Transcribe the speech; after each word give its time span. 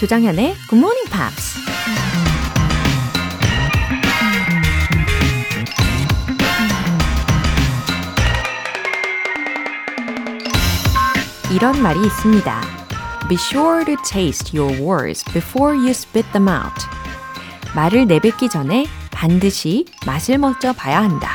조장현의 0.00 0.56
Good 0.70 0.76
Morning 0.76 1.10
Pops. 1.10 1.60
이런 11.52 11.82
말이 11.82 12.00
있습니다. 12.00 12.62
Be 13.28 13.36
sure 13.36 13.84
to 13.84 13.96
taste 14.02 14.58
your 14.58 14.82
words 14.82 15.22
before 15.34 15.76
you 15.76 15.90
spit 15.90 16.26
them 16.32 16.48
out. 16.48 16.86
말을 17.74 18.06
내뱉기 18.06 18.48
전에 18.48 18.86
반드시 19.10 19.84
맛을 20.06 20.38
먼저 20.38 20.72
봐야 20.72 21.02
한다. 21.02 21.28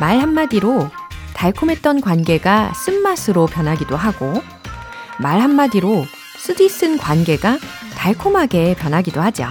말 0.00 0.20
한마디로 0.20 0.88
달콤했던 1.34 2.00
관계가 2.00 2.72
쓴맛으로 2.72 3.44
변하기도 3.44 3.94
하고, 3.94 4.42
말 5.18 5.38
한마디로 5.42 6.06
쓰디쓴 6.42 6.98
관계가 6.98 7.56
달콤하게 7.94 8.74
변하기도 8.74 9.20
하죠. 9.20 9.46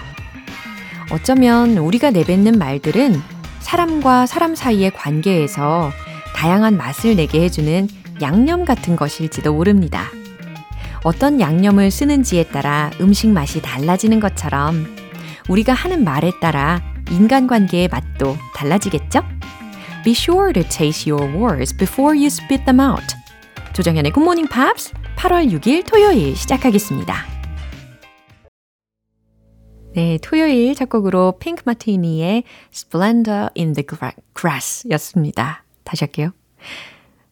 어쩌면 1.10 1.78
우리가 1.78 2.12
내뱉는 2.12 2.60
말들은 2.60 3.16
사람과 3.62 4.26
사람 4.26 4.56
사이의 4.56 4.92
관계에서 4.92 5.90
다양한 6.36 6.76
맛을 6.76 7.16
내게 7.16 7.44
해주는 7.44 7.88
양념 8.22 8.66
같은 8.66 8.98
것일지도 8.98 9.54
모릅니다. 9.54 10.10
어떤 11.06 11.40
양념을 11.40 11.92
쓰는지에 11.92 12.44
따라 12.50 12.92
음식 13.00 13.30
맛이 13.30 13.62
달라지는 13.62 14.20
것처럼 14.20 14.86
우리가 15.48 15.72
하는 15.72 16.04
말에 16.04 16.34
따라 16.42 16.82
인간관계의 17.10 17.88
맛도 17.88 18.36
달라지겠죠? 18.54 19.24
Be 20.04 20.12
sure 20.12 20.52
to 20.52 20.64
taste 20.68 21.10
your 21.10 21.34
words 21.34 21.74
before 21.74 22.18
you 22.18 22.26
spit 22.26 22.66
them 22.66 22.82
out. 22.82 23.21
조정현의 23.74 24.12
Morning 24.18 24.52
Pops 24.54 24.94
8월 25.16 25.50
6일 25.50 25.86
토요일 25.88 26.36
시작하겠습니다. 26.36 27.16
네, 29.94 30.18
토요일 30.22 30.76
첫 30.76 30.90
곡으로 30.90 31.38
Pink 31.40 31.64
Martini의 31.66 32.44
Splendor 32.74 33.50
in 33.58 33.72
the 33.72 33.86
Grass 34.36 34.90
였습니다. 34.92 35.64
다시 35.86 36.04
할게요. 36.04 36.32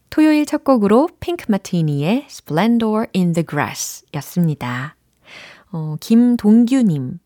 토요일 0.08 0.46
첫 0.46 0.64
곡으로 0.64 1.10
Pink 1.20 1.44
Martini의 1.46 2.24
Splendor 2.26 3.08
in 3.14 3.34
the 3.34 3.44
Grass 3.46 4.06
였습니다. 4.14 4.96
어, 5.72 5.96
김동규님. 6.00 7.18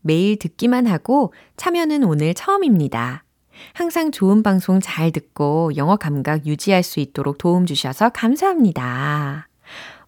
매일 0.00 0.38
듣기만 0.40 0.88
하고 0.88 1.32
참여는 1.56 2.02
오늘 2.02 2.34
처음입니다. 2.34 3.25
항상 3.72 4.10
좋은 4.10 4.42
방송 4.42 4.80
잘 4.80 5.10
듣고 5.10 5.72
영어 5.76 5.96
감각 5.96 6.46
유지할 6.46 6.82
수 6.82 7.00
있도록 7.00 7.38
도움 7.38 7.66
주셔서 7.66 8.10
감사합니다. 8.10 9.48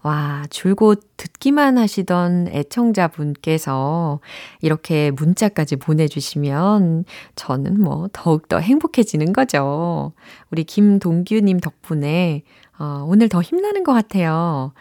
와, 0.03 0.45
줄곧 0.49 1.03
듣기만 1.17 1.77
하시던 1.77 2.49
애청자분께서 2.53 4.21
이렇게 4.61 5.11
문자까지 5.11 5.77
보내주시면 5.77 7.05
저는 7.35 7.81
뭐 7.81 8.09
더욱더 8.13 8.59
행복해지는 8.59 9.33
거죠. 9.33 10.13
우리 10.51 10.63
김동규님 10.65 11.59
덕분에 11.59 12.43
어, 12.79 13.05
오늘 13.09 13.29
더 13.29 13.43
힘나는 13.43 13.83
것 13.83 13.93
같아요. 13.93 14.73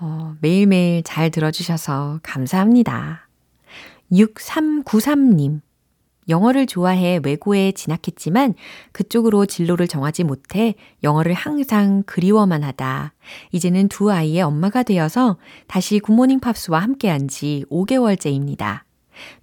어, 0.00 0.34
매일매일 0.40 1.02
잘 1.02 1.30
들어주셔서 1.30 2.20
감사합니다. 2.22 3.26
6393님. 4.12 5.60
영어를 6.28 6.66
좋아해 6.66 7.20
외고에 7.22 7.72
진학했지만 7.72 8.54
그쪽으로 8.92 9.46
진로를 9.46 9.88
정하지 9.88 10.24
못해 10.24 10.74
영어를 11.02 11.32
항상 11.32 12.02
그리워만 12.06 12.64
하다. 12.64 13.14
이제는 13.52 13.88
두 13.88 14.10
아이의 14.10 14.42
엄마가 14.42 14.82
되어서 14.82 15.38
다시 15.66 15.98
굿모닝 15.98 16.40
팝스와 16.40 16.80
함께한 16.80 17.28
지 17.28 17.64
5개월째입니다. 17.70 18.82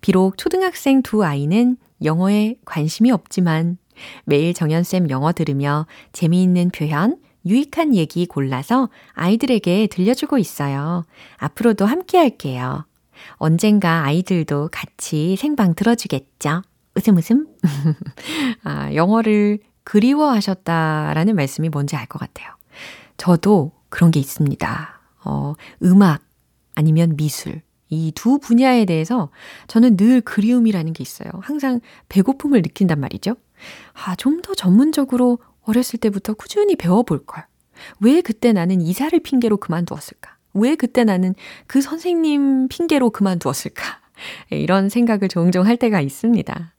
비록 0.01 0.37
초등학생 0.37 1.01
두 1.01 1.23
아이는 1.23 1.77
영어에 2.03 2.55
관심이 2.65 3.11
없지만 3.11 3.77
매일 4.25 4.53
정연쌤 4.53 5.09
영어 5.09 5.31
들으며 5.31 5.87
재미있는 6.13 6.69
표현, 6.69 7.17
유익한 7.45 7.95
얘기 7.95 8.25
골라서 8.25 8.89
아이들에게 9.13 9.87
들려주고 9.87 10.37
있어요. 10.37 11.05
앞으로도 11.37 11.85
함께 11.85 12.17
할게요. 12.17 12.85
언젠가 13.33 14.03
아이들도 14.03 14.69
같이 14.71 15.35
생방 15.35 15.75
들어주겠죠? 15.75 16.63
웃음 16.95 17.17
웃음. 17.17 17.47
아, 18.63 18.93
영어를 18.93 19.59
그리워하셨다라는 19.83 21.35
말씀이 21.35 21.69
뭔지 21.69 21.95
알 21.95 22.07
것 22.07 22.19
같아요. 22.19 22.49
저도 23.17 23.71
그런 23.89 24.11
게 24.11 24.19
있습니다. 24.19 24.99
어, 25.25 25.53
음악 25.83 26.21
아니면 26.75 27.15
미술. 27.15 27.61
이 27.89 28.11
두 28.15 28.39
분야에 28.39 28.85
대해서 28.85 29.29
저는 29.67 29.95
늘 29.95 30.19
그리움이라는 30.21 30.93
게 30.93 31.01
있어요. 31.03 31.29
항상 31.41 31.79
배고픔을 32.09 32.61
느낀단 32.61 32.99
말이죠. 32.99 33.35
아, 33.93 34.15
좀 34.15 34.41
더 34.41 34.53
전문적으로 34.55 35.39
어렸을 35.61 35.99
때부터 35.99 36.33
꾸준히 36.33 36.75
배워볼 36.75 37.25
걸. 37.25 37.45
왜 37.99 38.21
그때 38.21 38.53
나는 38.53 38.81
이사를 38.81 39.17
핑계로 39.19 39.57
그만두었을까? 39.57 40.35
왜 40.53 40.75
그때 40.75 41.03
나는 41.03 41.35
그 41.67 41.81
선생님 41.81 42.67
핑계로 42.69 43.11
그만두었을까? 43.11 43.99
이런 44.51 44.89
생각을 44.89 45.27
종종 45.29 45.65
할 45.65 45.77
때가 45.77 46.01
있습니다. 46.01 46.73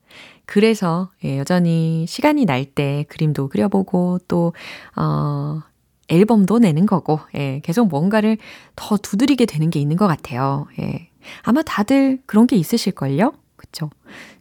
그래서 0.46 1.10
예, 1.24 1.38
여전히 1.38 2.06
시간이 2.08 2.44
날 2.44 2.64
때 2.74 3.04
그림도 3.08 3.48
그려보고 3.48 4.18
또 4.28 4.52
어, 4.96 5.60
앨범도 6.08 6.58
내는 6.58 6.86
거고 6.86 7.20
예, 7.34 7.60
계속 7.64 7.88
뭔가를 7.88 8.38
더 8.76 8.96
두드리게 8.96 9.46
되는 9.46 9.70
게 9.70 9.80
있는 9.80 9.96
것 9.96 10.06
같아요. 10.06 10.66
예. 10.80 11.08
아마 11.42 11.62
다들 11.62 12.20
그런 12.26 12.46
게 12.46 12.56
있으실걸요? 12.56 13.32
그쵸? 13.56 13.90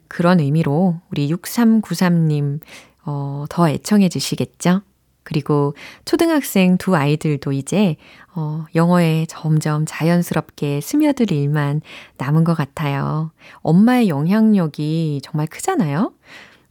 그런 0.08 0.40
의미로 0.40 1.00
우리 1.12 1.30
6393님 1.32 2.60
어, 3.06 3.46
더 3.50 3.70
애청해 3.70 4.10
주시겠죠? 4.10 4.82
그리고 5.26 5.74
초등학생 6.06 6.78
두 6.78 6.96
아이들도 6.96 7.52
이제 7.52 7.98
어, 8.34 8.66
영어에 8.76 9.26
점점 9.28 9.86
자연스럽게 9.86 10.80
스며들 10.80 11.32
일만 11.32 11.82
남은 12.18 12.46
것 12.46 12.54
같아요. 12.56 13.32
엄마의 13.58 14.08
영향력이 14.08 15.20
정말 15.24 15.48
크잖아요. 15.48 16.14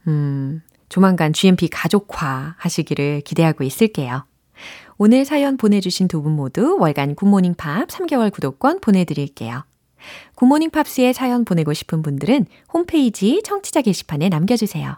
음, 0.07 0.61
조만간 0.89 1.33
GMP 1.33 1.67
가족화 1.67 2.55
하시기를 2.57 3.21
기대하고 3.21 3.63
있을게요. 3.63 4.25
오늘 4.97 5.25
사연 5.25 5.57
보내주신 5.57 6.07
두 6.07 6.21
분 6.21 6.31
모두 6.31 6.77
월간 6.79 7.15
굿모닝 7.15 7.55
팝 7.55 7.87
3개월 7.89 8.31
구독권 8.31 8.79
보내드릴게요. 8.79 9.63
굿모닝 10.35 10.69
팝스에 10.69 11.11
사연 11.13 11.43
보내고 11.45 11.73
싶은 11.73 12.01
분들은 12.01 12.45
홈페이지 12.73 13.41
청취자 13.43 13.81
게시판에 13.81 14.29
남겨주세요. 14.29 14.97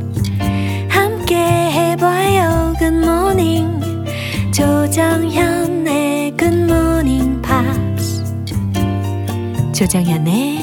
조정현의 4.91 6.35
morning 6.41 7.41
pops 7.41 8.21
조정현의 9.73 10.59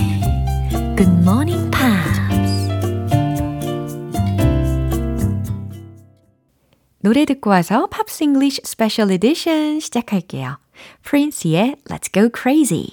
morning 1.23 1.71
pops 1.71 2.69
노래 7.01 7.25
듣고 7.25 7.49
와서 7.49 7.87
팝스 7.87 8.25
잉글리쉬 8.25 8.61
스페셜 8.65 9.11
에디션 9.13 9.81
시작할게요. 9.81 10.59
프린스의 11.05 11.77
Let's 11.89 12.13
Go 12.13 12.29
Crazy 12.39 12.93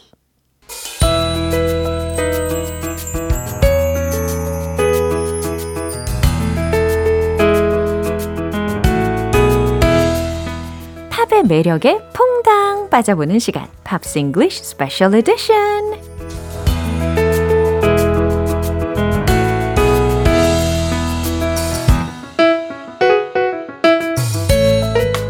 매력에 11.48 12.00
퐁당 12.14 12.90
빠져보는 12.90 13.40
시간. 13.40 13.68
Pops 13.84 14.20
English 14.20 14.64
Special 14.64 15.14
Edition 15.16 15.56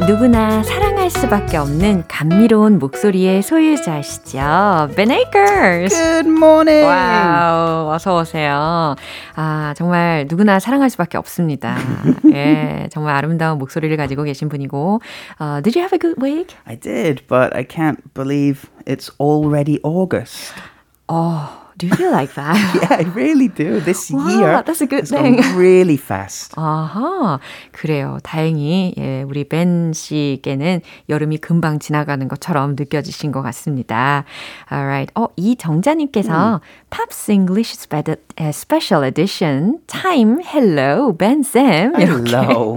누구나 0.07 0.62
사랑 0.63 0.84
할 1.06 1.12
사랑할 1.12 1.12
수밖에 1.12 1.57
없는 1.57 2.04
감미로운 2.07 2.80
목소리의 2.80 3.44
소유자시죠. 3.44 4.90
Ben 4.96 5.12
Akers. 5.12 5.96
Good 5.96 6.28
morning. 6.28 6.84
Wow, 6.83 7.92
어서 7.94 8.18
오세요. 8.18 8.96
아, 9.36 9.74
정말 9.78 10.25
누구나 10.28 10.57
사랑할 10.60 10.90
수밖에 10.90 11.19
없습니다. 11.19 11.78
예, 12.34 12.88
정말 12.92 13.16
아름다운 13.16 13.60
목소리를 13.60 13.96
가지고 13.98 14.24
계신 14.24 14.50
분이고. 14.50 15.00
Uh, 15.40 15.62
did 15.62 15.78
you 15.78 15.84
have 15.84 15.94
a 15.94 16.00
good 16.00 16.19
week? 16.19 16.56
I 16.66 16.75
did, 16.75 17.22
but 17.28 17.56
I 17.56 17.63
can't 17.63 18.00
believe 18.16 18.68
it's 18.88 19.12
already 19.19 19.80
August. 19.84 20.56
Oh. 21.07 21.64
Do 21.77 21.88
you 21.88 21.95
feel 21.95 22.12
like 22.12 22.33
that? 22.36 22.56
yeah, 22.80 22.98
I 23.00 23.04
really 23.16 23.50
do. 23.50 23.80
This 23.81 24.12
wow, 24.12 24.27
year 24.30 24.63
that's 24.63 24.80
a 24.81 24.88
good 24.88 25.07
thing. 25.07 25.42
really 25.57 25.98
fast. 25.98 26.54
아하, 26.56 27.39
그래요. 27.74 28.19
다행히 28.24 28.94
예, 28.98 29.24
우리 29.24 29.44
벤 29.44 29.92
씨께는 29.92 30.81
여름이 31.10 31.39
금방 31.39 31.80
지나가는 31.80 32.25
것처럼 32.27 32.75
느껴지신 32.77 33.31
것 33.31 33.42
같습니다. 33.42 34.24
Alright. 34.72 35.12
어, 35.16 35.27
이정자 35.36 35.95
님께서 35.95 36.56
음. 36.56 36.60
Pops 36.92 37.31
English 37.31 37.75
Special 37.75 39.04
Edition 39.04 39.80
Time 39.88 40.38
Hello 40.45 41.12
Ben 41.18 41.39
Sam 41.39 41.94
이렇게. 42.00 42.31
Hello. 42.31 42.75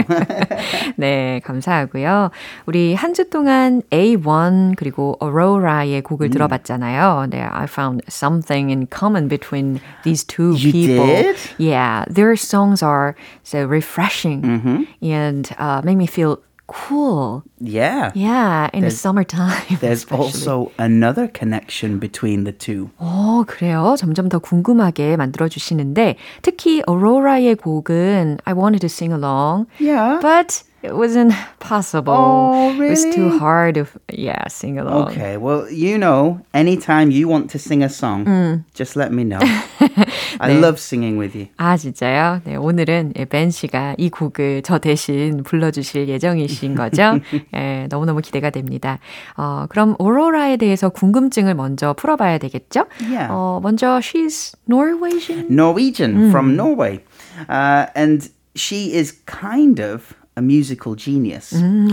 네, 0.96 1.40
감사하고요. 1.44 2.30
우리 2.66 2.94
한 2.94 3.14
주 3.18 3.28
동안 3.30 3.82
A1 3.90 4.74
그리고 4.76 5.18
Aurora의 5.20 6.02
곡을 6.02 6.28
음. 6.28 6.30
들어봤잖아요. 6.30 7.26
네, 7.30 7.42
I 7.42 7.64
found 7.64 8.02
something 8.08 8.70
in 8.70 8.86
common 8.87 9.27
between 9.27 9.81
these 10.03 10.23
two 10.23 10.55
you 10.55 10.71
people. 10.71 11.05
Did? 11.05 11.37
Yeah, 11.57 12.05
their 12.09 12.35
songs 12.35 12.81
are 12.83 13.15
so 13.43 13.65
refreshing 13.65 14.41
mm-hmm. 14.41 14.83
and 15.01 15.49
uh, 15.57 15.81
make 15.83 15.97
me 15.97 16.07
feel 16.07 16.39
cool. 16.67 17.43
Yeah. 17.59 18.11
Yeah, 18.15 18.69
in 18.73 18.81
there's, 18.81 18.93
the 18.93 18.99
summertime. 18.99 19.77
There's 19.79 20.03
especially. 20.03 20.25
also 20.25 20.71
another 20.77 21.27
connection 21.27 21.99
between 21.99 22.45
the 22.45 22.51
two. 22.51 22.89
어, 22.99 23.43
그래요. 23.45 23.95
점점 23.97 24.29
더 24.29 24.39
궁금하게 24.39 25.17
만들어 25.17 25.47
주시는데 25.47 26.15
특히 26.41 26.81
Aurora의 26.87 27.55
곡은 27.55 28.39
I 28.45 28.53
wanted 28.53 28.81
to 28.81 28.89
sing 28.89 29.11
along. 29.13 29.67
Yeah. 29.79 30.19
But 30.21 30.63
it 30.83 30.93
wasn't 30.95 31.33
possible. 31.59 32.13
Oh, 32.13 32.73
really? 32.73 32.87
It 32.87 32.89
was 32.89 33.15
too 33.15 33.39
hard 33.39 33.75
to, 33.75 33.87
yeah, 34.11 34.47
sing 34.49 34.77
along. 34.77 35.11
Okay, 35.11 35.37
well, 35.37 35.69
you 35.71 35.97
know, 35.97 36.41
anytime 36.53 37.09
you 37.09 37.29
want 37.29 37.49
to 37.51 37.59
sing 37.59 37.81
a 37.83 37.89
song, 37.89 38.25
음. 38.25 38.65
just 38.73 38.97
let 38.97 39.13
me 39.13 39.23
know. 39.23 39.39
I 40.39 40.49
네. 40.49 40.59
love 40.59 40.79
singing 40.79 41.17
with 41.17 41.35
you. 41.35 41.47
아, 41.57 41.77
진짜요? 41.77 42.41
네, 42.43 42.57
오늘은 42.57 43.13
벤 43.29 43.49
씨가 43.49 43.95
이 43.97 44.09
곡을 44.09 44.63
저 44.63 44.77
대신 44.77 45.43
불러주실 45.43 46.09
예정이신 46.09 46.75
거죠? 46.75 47.19
네, 47.53 47.87
너무너무 47.89 48.19
기대가 48.19 48.49
됩니다. 48.49 48.99
어, 49.37 49.65
그럼 49.69 49.95
오로라에 49.99 50.57
대해서 50.57 50.89
궁금증을 50.89 51.53
먼저 51.53 51.93
풀어봐야 51.93 52.39
되겠죠? 52.39 52.87
Yeah. 52.99 53.27
어, 53.31 53.61
먼저, 53.63 53.99
she's 53.99 54.53
Norwegian? 54.67 55.47
Norwegian 55.49 56.29
from 56.29 56.55
Norway. 56.55 56.99
Uh, 57.47 57.87
and 57.95 58.29
she 58.55 58.93
is 58.93 59.13
kind 59.25 59.79
of 59.79 60.13
a 60.38 60.42
musical 60.42 60.94
genius. 60.94 61.52
음, 61.52 61.90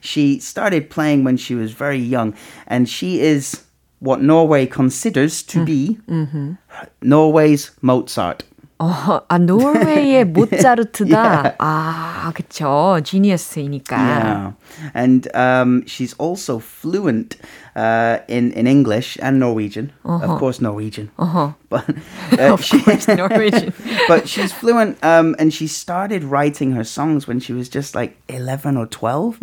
She 0.00 0.38
started 0.40 0.90
playing 0.90 1.24
when 1.24 1.36
she 1.36 1.54
was 1.54 1.72
very 1.72 1.98
young, 1.98 2.34
and 2.66 2.88
she 2.88 3.20
is 3.20 3.64
what 4.00 4.20
Norway 4.20 4.66
considers 4.66 5.42
to 5.44 5.60
mm. 5.60 5.66
be 5.66 5.98
mm-hmm. 6.08 6.52
Norway's 7.02 7.70
Mozart. 7.82 8.44
어, 8.79 9.21
아, 9.29 9.37
노르웨이의 9.37 10.25
모차르트다. 10.25 11.15
Yeah. 11.15 11.55
아, 11.59 12.31
그쵸. 12.35 12.99
지니어스이니까. 13.03 13.95
Yeah, 13.95 14.51
and 14.93 15.27
um, 15.35 15.83
she's 15.85 16.13
also 16.17 16.59
fluent 16.59 17.37
uh, 17.77 18.17
in 18.27 18.51
in 18.51 18.67
English 18.67 19.17
and 19.21 19.39
Norwegian. 19.39 19.93
Of 20.03 20.37
course, 20.39 20.59
Norwegian. 20.59 21.11
Uh-huh. 21.17 21.53
But 21.69 21.85
uh, 22.37 22.53
Of 22.53 22.59
course, 22.83 23.07
Norwegian. 23.07 23.71
but 24.09 24.27
she's 24.27 24.51
fluent, 24.51 24.97
um, 25.03 25.35
and 25.39 25.53
she 25.53 25.67
started 25.67 26.23
writing 26.25 26.73
her 26.73 26.83
songs 26.83 27.25
when 27.27 27.39
she 27.39 27.53
was 27.53 27.69
just 27.69 27.95
like 27.95 28.17
eleven 28.27 28.75
or 28.75 28.87
12 28.87 29.39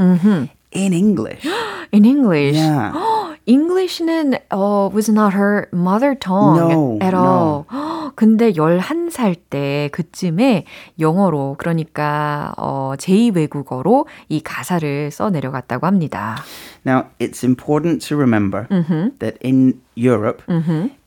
in 0.72 0.92
English. 0.92 1.46
In 1.92 2.04
English. 2.04 2.56
Yeah. 2.56 2.92
English는 3.46 4.34
uh, 4.52 4.88
was 4.92 5.08
not 5.10 5.32
her 5.34 5.68
mother 5.72 6.14
tongue 6.14 6.56
No, 6.58 6.98
at 7.00 7.14
all. 7.14 7.64
근데 8.16 8.52
11살 8.52 9.36
때 9.50 9.88
그쯤에 9.92 10.64
영어로 10.98 11.56
그러니까 11.58 12.52
어, 12.58 12.94
제2외국어로 12.98 14.06
이 14.28 14.40
가사를 14.40 15.10
써 15.10 15.30
내려갔다고 15.30 15.86
합니다. 15.86 16.36
Now, 16.86 17.04
it's 17.18 17.44
important 17.44 18.06
to 18.08 18.16
remember 18.16 18.66
that 19.18 19.36
in 19.42 19.80
Europe, 19.96 20.42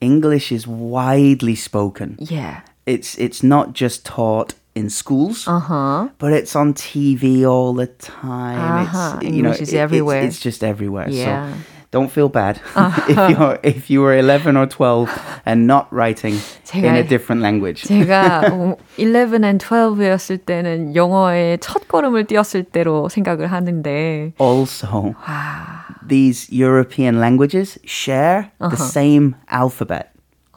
English 0.01 0.51
is 0.54 0.68
widely 0.68 1.56
spoken. 1.56 2.18
Yeah. 2.19 2.62
It's 2.86 3.18
it's 3.18 3.44
not 3.44 3.74
just 3.74 4.04
taught 4.06 4.56
in 4.75 4.90
schools, 4.90 5.48
Uh-huh. 5.48 6.10
but 6.19 6.34
it's 6.34 6.56
on 6.56 6.74
TV 6.74 7.45
all 7.45 7.74
the 7.74 7.88
time. 7.88 8.60
Uh-huh. 8.84 9.18
It's 9.22 9.24
you 9.36 9.42
know, 9.42 9.50
English 9.56 9.62
is 9.62 9.69
it- 9.69 9.75
it's- 9.78 9.84
everywhere. 9.84 10.22
It's, 10.24 10.40
just 10.40 10.63
everywhere. 10.63 11.07
Yeah. 11.10 11.54
So 11.54 11.57
don't 11.92 12.10
feel 12.12 12.28
bad 12.28 12.60
if 13.07 13.18
you're 13.30 13.60
if 13.63 13.90
you 13.90 14.01
were 14.01 14.16
11 14.18 14.57
or 14.57 14.66
12 14.66 15.10
and 15.45 15.68
not 15.68 15.86
writing 15.92 16.34
in 16.74 16.86
a 16.86 17.04
제가- 17.04 17.07
different 17.07 17.42
language. 17.44 17.84
제가 17.84 18.42
어, 18.51 18.75
11 18.98 19.44
and 19.44 19.63
12였을 19.63 20.40
때는 20.45 20.95
영어의 20.95 21.60
첫 21.60 21.88
걸음을 21.88 22.25
띄었을 22.25 22.63
때로 22.63 23.10
생각을 23.10 23.51
하는데 23.51 24.34
Also, 24.40 25.13
와. 25.22 25.86
these 26.07 26.50
European 26.51 27.19
languages 27.19 27.78
share 27.86 28.50
the 28.60 28.75
same 28.78 29.36
alphabet. 29.51 30.10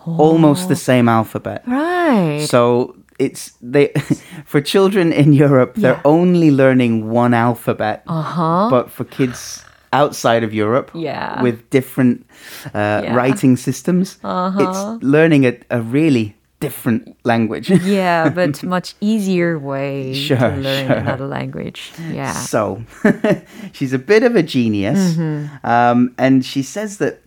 Almost 0.07 0.69
the 0.69 0.77
same 0.77 1.09
alphabet. 1.09 1.63
Right. 1.67 2.41
So 2.49 2.95
it's 3.19 3.53
they 3.61 3.93
for 4.47 4.61
children 4.63 5.11
in 5.13 5.33
Europe, 5.33 5.75
they're 5.75 5.99
Yeah. 5.99 6.09
only 6.09 6.51
learning 6.51 7.11
one 7.11 7.35
alphabet. 7.35 8.03
Uh-huh. 8.07 8.69
But 8.71 8.89
for 8.91 9.05
kids 9.05 9.65
outside 9.94 10.44
of 10.44 10.54
Europe, 10.54 10.92
Yeah. 10.94 11.42
with 11.44 11.70
different 11.70 12.26
uh, 12.74 13.02
Yeah. 13.04 13.16
writing 13.16 13.58
systems, 13.58 14.18
Uh-huh. 14.24 14.60
it's 14.64 15.04
learning 15.04 15.46
a, 15.46 15.54
a 15.70 15.82
really 15.82 16.36
different 16.60 17.18
language. 17.24 17.70
Yeah, 17.84 18.30
but 18.30 18.64
much 18.78 18.94
easier 19.02 19.58
way 19.60 20.14
Sure, 20.14 20.38
to 20.38 20.56
learn 20.62 20.88
sure. 20.88 20.98
another 20.98 21.28
language. 21.28 21.92
Yeah. 22.14 22.34
So 22.34 22.84
she's 23.74 23.94
a 23.94 24.00
bit 24.00 24.24
of 24.24 24.36
a 24.36 24.44
genius. 24.44 25.00
Mm-hmm. 25.18 25.66
Um, 25.66 26.14
and 26.18 26.46
she 26.46 26.64
says 26.64 26.98
that 26.98 27.20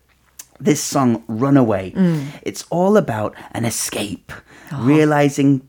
this 0.60 0.80
song, 0.80 1.22
Runaway, 1.28 1.90
Mm. 1.92 2.20
it's 2.42 2.64
all 2.70 2.96
about 2.96 3.34
an 3.52 3.64
escape, 3.64 4.32
Uh-huh. 4.70 4.82
realizing, 4.86 5.60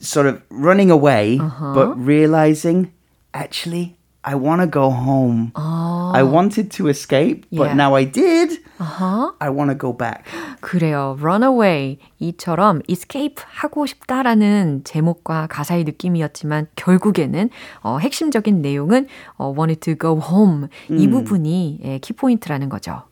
sort 0.00 0.26
of 0.26 0.42
running 0.50 0.90
away, 0.90 1.38
Uh-huh. 1.40 1.72
but 1.74 1.96
realizing, 2.06 2.92
actually, 3.32 3.96
I 4.26 4.34
want 4.34 4.62
to 4.62 4.66
go 4.66 4.88
home. 4.90 5.52
I 5.54 6.22
wanted 6.22 6.70
to 6.78 6.88
escape, 6.88 7.44
but 7.52 7.60
Oh. 7.60 7.64
Yeah. 7.66 7.74
now 7.74 7.94
I 7.94 8.04
did. 8.04 8.58
Uh-huh. 8.80 9.32
I 9.38 9.50
want 9.50 9.70
to 9.70 9.74
go 9.76 9.92
back. 9.92 10.24
그래요. 10.60 11.16
Runaway 11.20 11.98
이처럼 12.20 12.80
escape 12.88 13.36
하고 13.46 13.84
싶다라는 13.86 14.82
제목과 14.84 15.46
가사의 15.48 15.84
느낌이었지만 15.84 16.68
결국에는 16.76 17.50
어, 17.82 17.98
핵심적인 17.98 18.62
내용은 18.62 19.06
어, 19.36 19.52
wanted 19.56 19.80
to 19.80 19.94
go 20.00 20.18
home 20.20 20.68
이 20.90 21.06
부분이 21.08 21.80
예, 21.84 21.98
키포인트라는 21.98 22.68
거죠. 22.70 23.02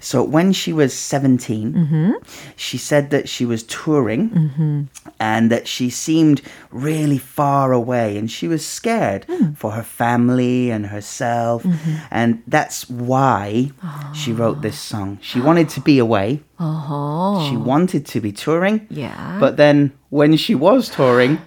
So 0.00 0.22
when 0.22 0.52
she 0.52 0.72
was 0.72 0.92
17, 0.92 1.72
Mm-hmm. 1.72 2.10
she 2.56 2.78
said 2.78 3.10
that 3.10 3.28
she 3.28 3.44
was 3.44 3.62
touring 3.64 4.88
and 5.20 5.50
that 5.50 5.66
she 5.68 5.90
seemed 5.90 6.42
really 6.70 7.18
far 7.18 7.72
away 7.72 8.16
and 8.18 8.30
she 8.30 8.48
was 8.48 8.64
scared 8.64 9.26
Mm. 9.28 9.56
for 9.56 9.72
her 9.72 9.82
family 9.82 10.70
and 10.70 10.86
herself. 10.86 11.62
Mm-hmm. 11.62 11.94
And 12.10 12.42
that's 12.46 12.88
why 12.88 13.70
she 14.14 14.32
wrote 14.32 14.62
this 14.62 14.78
song. 14.78 15.18
She 15.20 15.40
wanted 15.40 15.68
to 15.70 15.80
be 15.80 15.98
away, 15.98 16.40
어허. 16.60 17.48
she 17.48 17.56
wanted 17.56 18.06
to 18.06 18.20
be 18.20 18.32
touring, 18.32 18.86
Yeah. 18.90 19.38
but 19.40 19.56
then 19.56 19.92
when 20.10 20.36
she 20.36 20.54
was 20.54 20.88
touring, 20.88 21.38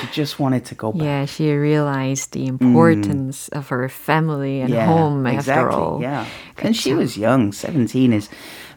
she 0.00 0.06
just 0.12 0.38
wanted 0.38 0.64
to 0.66 0.74
go 0.74 0.92
back. 0.92 1.02
Yeah, 1.02 1.24
she 1.24 1.52
realized 1.52 2.32
the 2.32 2.46
importance 2.46 3.48
of 3.48 3.68
her 3.68 3.88
family 3.88 4.60
and 4.60 4.74
home 4.74 5.26
after 5.26 5.38
exactly. 5.38 5.76
all. 5.76 5.98
Yeah. 6.02 6.26
And 6.58 6.76
she 6.76 6.90
그쵸. 6.92 6.98
was 6.98 7.16
young. 7.16 7.52
17 7.52 8.12
is 8.12 8.28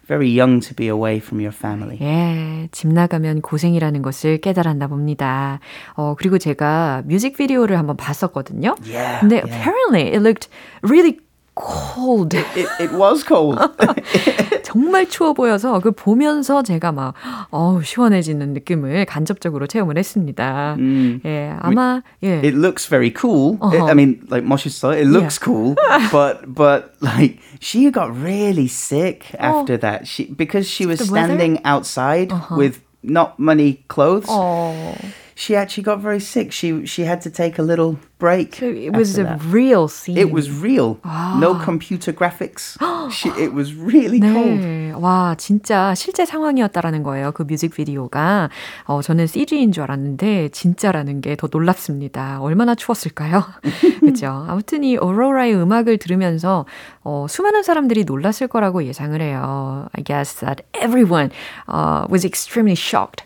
very 0.08 0.29
young 0.29 0.60
to 0.62 0.74
be 0.74 0.88
away 0.88 1.20
from 1.20 1.39
your 1.39 1.51
family. 1.51 1.98
예, 2.01 2.67
집 2.72 2.88
나가면 2.88 3.41
고생이라는 3.41 4.01
것을 4.01 4.39
깨달았나 4.39 4.88
봅니다. 4.88 5.60
어, 5.96 6.15
그리고 6.17 6.38
제가 6.38 7.03
뮤직비디오를 7.05 7.77
한번 7.77 7.98
봤었거든요. 7.98 8.75
Yeah, 8.84 9.20
근데 9.22 9.38
yeah. 9.38 9.46
apparently 9.46 10.13
it 10.13 10.22
looked 10.22 10.50
really 10.81 11.20
cold. 11.55 12.34
It, 12.34 12.67
it 12.79 12.91
was 12.93 13.24
cold. 13.24 13.60
정말 14.76 15.09
추워 15.09 15.33
보여서 15.33 15.78
그 15.80 15.90
보면서 15.90 16.62
제가 16.62 16.92
막 16.92 17.14
어우 17.50 17.83
시원해지는 17.83 18.52
느낌을 18.52 19.06
간접적으로 19.06 19.66
체험을 19.66 19.97
했습니다. 19.97 20.76
Mm. 20.78 21.21
예, 21.25 21.54
아마 21.61 22.02
예. 22.23 22.42
It 22.45 22.54
looks 22.54 22.87
very 22.88 23.11
cool. 23.16 23.54
It- 23.73 23.80
Uh-huh. 23.80 23.88
I 23.88 23.95
mean, 23.95 24.21
like 24.30 24.45
Moshe 24.45 24.68
saw, 24.71 24.92
it 24.92 25.06
looks 25.09 25.38
cool, 25.38 25.75
but 26.12 26.45
but 26.47 26.92
like 27.00 27.38
she 27.61 27.90
got 27.90 28.12
really 28.12 28.68
sick 28.68 29.25
after 29.38 29.78
that. 29.80 30.06
She 30.06 30.26
because 30.28 30.68
she 30.68 30.85
was 30.85 31.00
Oh. 31.00 31.04
Uh-huh. 31.09 31.25
standing 31.25 31.59
outside 31.64 32.33
with 32.52 32.80
not 33.02 33.38
many 33.40 33.80
clothes. 33.88 34.28
어, 34.28 34.95
She 35.36 35.55
actually 35.55 35.84
got 35.84 36.00
very 36.01 36.20
sick. 36.20 36.51
She 36.51 36.86
she 36.86 37.03
had 37.05 37.22
to 37.24 37.29
take 37.31 37.58
a 37.58 37.63
little 37.63 37.98
break. 38.20 38.55
so 38.55 38.67
it 38.70 38.93
was 38.96 39.17
after 39.17 39.22
a 39.22 39.38
that. 39.38 39.46
real 39.51 39.88
scene. 39.88 40.17
It 40.17 40.31
was 40.31 40.51
real. 40.51 41.00
No 41.39 41.55
computer 41.55 42.13
graphics. 42.13 42.77
she, 43.12 43.29
it 43.41 43.51
was 43.53 43.74
really 43.74 44.20
cold. 44.20 44.62
네, 44.62 44.91
와 44.96 45.34
진짜 45.38 45.96
실제 45.96 46.25
상황이었다라는 46.25 47.01
거예요. 47.03 47.31
그 47.31 47.41
뮤직비디오가 47.43 48.50
어, 48.86 49.01
저는 49.01 49.25
CG인 49.27 49.72
줄 49.72 49.84
알았는데 49.84 50.50
진짜라는 50.50 51.22
게 51.22 51.36
더 51.36 51.48
놀랍습니다. 51.51 52.39
얼마나 52.41 52.75
추웠을까요? 52.75 53.43
그렇죠. 54.00 54.46
아무튼 54.48 54.84
이 54.84 54.98
오로라의 54.98 55.55
음악을 55.55 55.98
들으면서 55.98 56.65
어, 57.03 57.25
수많은 57.27 57.63
사람들이 57.63 58.03
놀랐을 58.03 58.48
거라고 58.48 58.84
예상을 58.84 59.20
해요. 59.20 59.88
I 59.98 60.03
guess 60.03 60.36
that 60.46 60.63
everyone 60.75 61.31
uh, 61.67 62.05
was 62.12 62.24
extremely 62.25 62.75
shocked. 62.75 63.25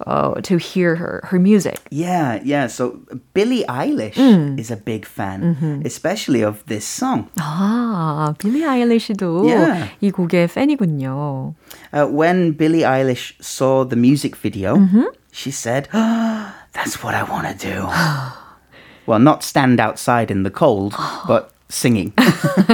Uh, 0.00 0.36
to 0.44 0.58
hear 0.60 0.92
her 1.00 1.24
her 1.32 1.40
music. 1.40 1.80
Yeah, 1.88 2.36
yeah. 2.44 2.68
So 2.68 3.00
Billie 3.32 3.64
Eilish 3.64 4.20
Mm. 4.20 4.60
is 4.60 4.68
a 4.68 4.76
big 4.76 5.08
fan, 5.08 5.56
Mm-hmm. 5.56 5.88
especially 5.88 6.44
of 6.44 6.60
this 6.68 6.84
song. 6.84 7.32
아, 7.40 8.36
빌리 8.36 8.60
아일리시도 8.60 9.48
Yeah. 9.48 9.88
이 10.04 10.12
곡의 10.12 10.52
팬이군요. 10.52 11.54
Uh, 11.96 12.04
when 12.12 12.52
Billie 12.52 12.84
Eilish 12.84 13.40
saw 13.40 13.88
the 13.88 13.96
music 13.96 14.36
video, 14.36 14.76
Mm-hmm. 14.76 15.08
she 15.32 15.48
said, 15.48 15.88
"Ah, 15.96 16.52
"That's 16.76 17.00
what 17.00 17.16
I 17.16 17.24
want 17.24 17.48
to 17.48 17.56
do." 17.56 17.88
well, 19.08 19.16
not 19.16 19.40
stand 19.40 19.80
outside 19.80 20.28
in 20.28 20.44
the 20.44 20.52
cold, 20.52 20.92
but 21.24 21.49
singing. 21.71 22.13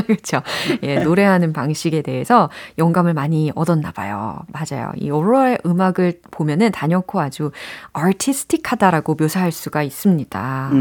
그렇죠. 0.05 0.41
예, 0.83 0.99
노래하는 0.99 1.53
방식에 1.53 2.01
대해서 2.01 2.49
영감을 2.77 3.13
많이 3.13 3.51
얻었나 3.55 3.91
봐요. 3.91 4.39
맞아요. 4.47 4.91
이 4.97 5.09
오로라의 5.09 5.59
음악을 5.65 6.21
보면은 6.31 6.71
단연코 6.71 7.19
아주 7.21 7.51
아티스틱하다라고 7.93 9.15
묘사할 9.15 9.51
수가 9.51 9.83
있습니다. 9.83 10.71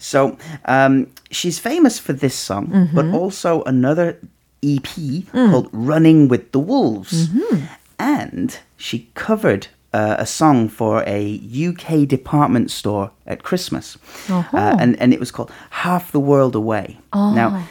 so 0.00 0.36
um, 0.68 1.06
she's 1.30 1.58
famous 1.58 1.98
for 2.00 2.12
this 2.18 2.34
song, 2.34 2.66
Mm-hmm. 2.68 2.94
but 2.94 3.06
also 3.14 3.62
another 3.66 4.18
EP 4.62 5.24
called 5.32 5.68
"Running 5.72 6.28
with 6.28 6.50
the 6.52 6.60
Wolves," 6.60 7.28
Mm-hmm. 7.30 7.62
and 7.98 8.58
she 8.76 9.08
covered. 9.14 9.68
uh, 9.92 10.16
a 10.18 10.26
song 10.26 10.68
for 10.68 11.02
a 11.06 11.40
UK 11.54 12.06
department 12.06 12.70
store 12.70 13.10
at 13.26 13.42
Christmas, 13.42 13.96
uh-huh. 14.28 14.56
uh, 14.56 14.76
and 14.78 15.00
and 15.00 15.12
it 15.12 15.20
was 15.20 15.30
called 15.30 15.50
"Half 15.70 16.12
the 16.12 16.20
World 16.20 16.54
Away." 16.54 16.98
Oh. 17.12 17.34
Now, 17.34 17.66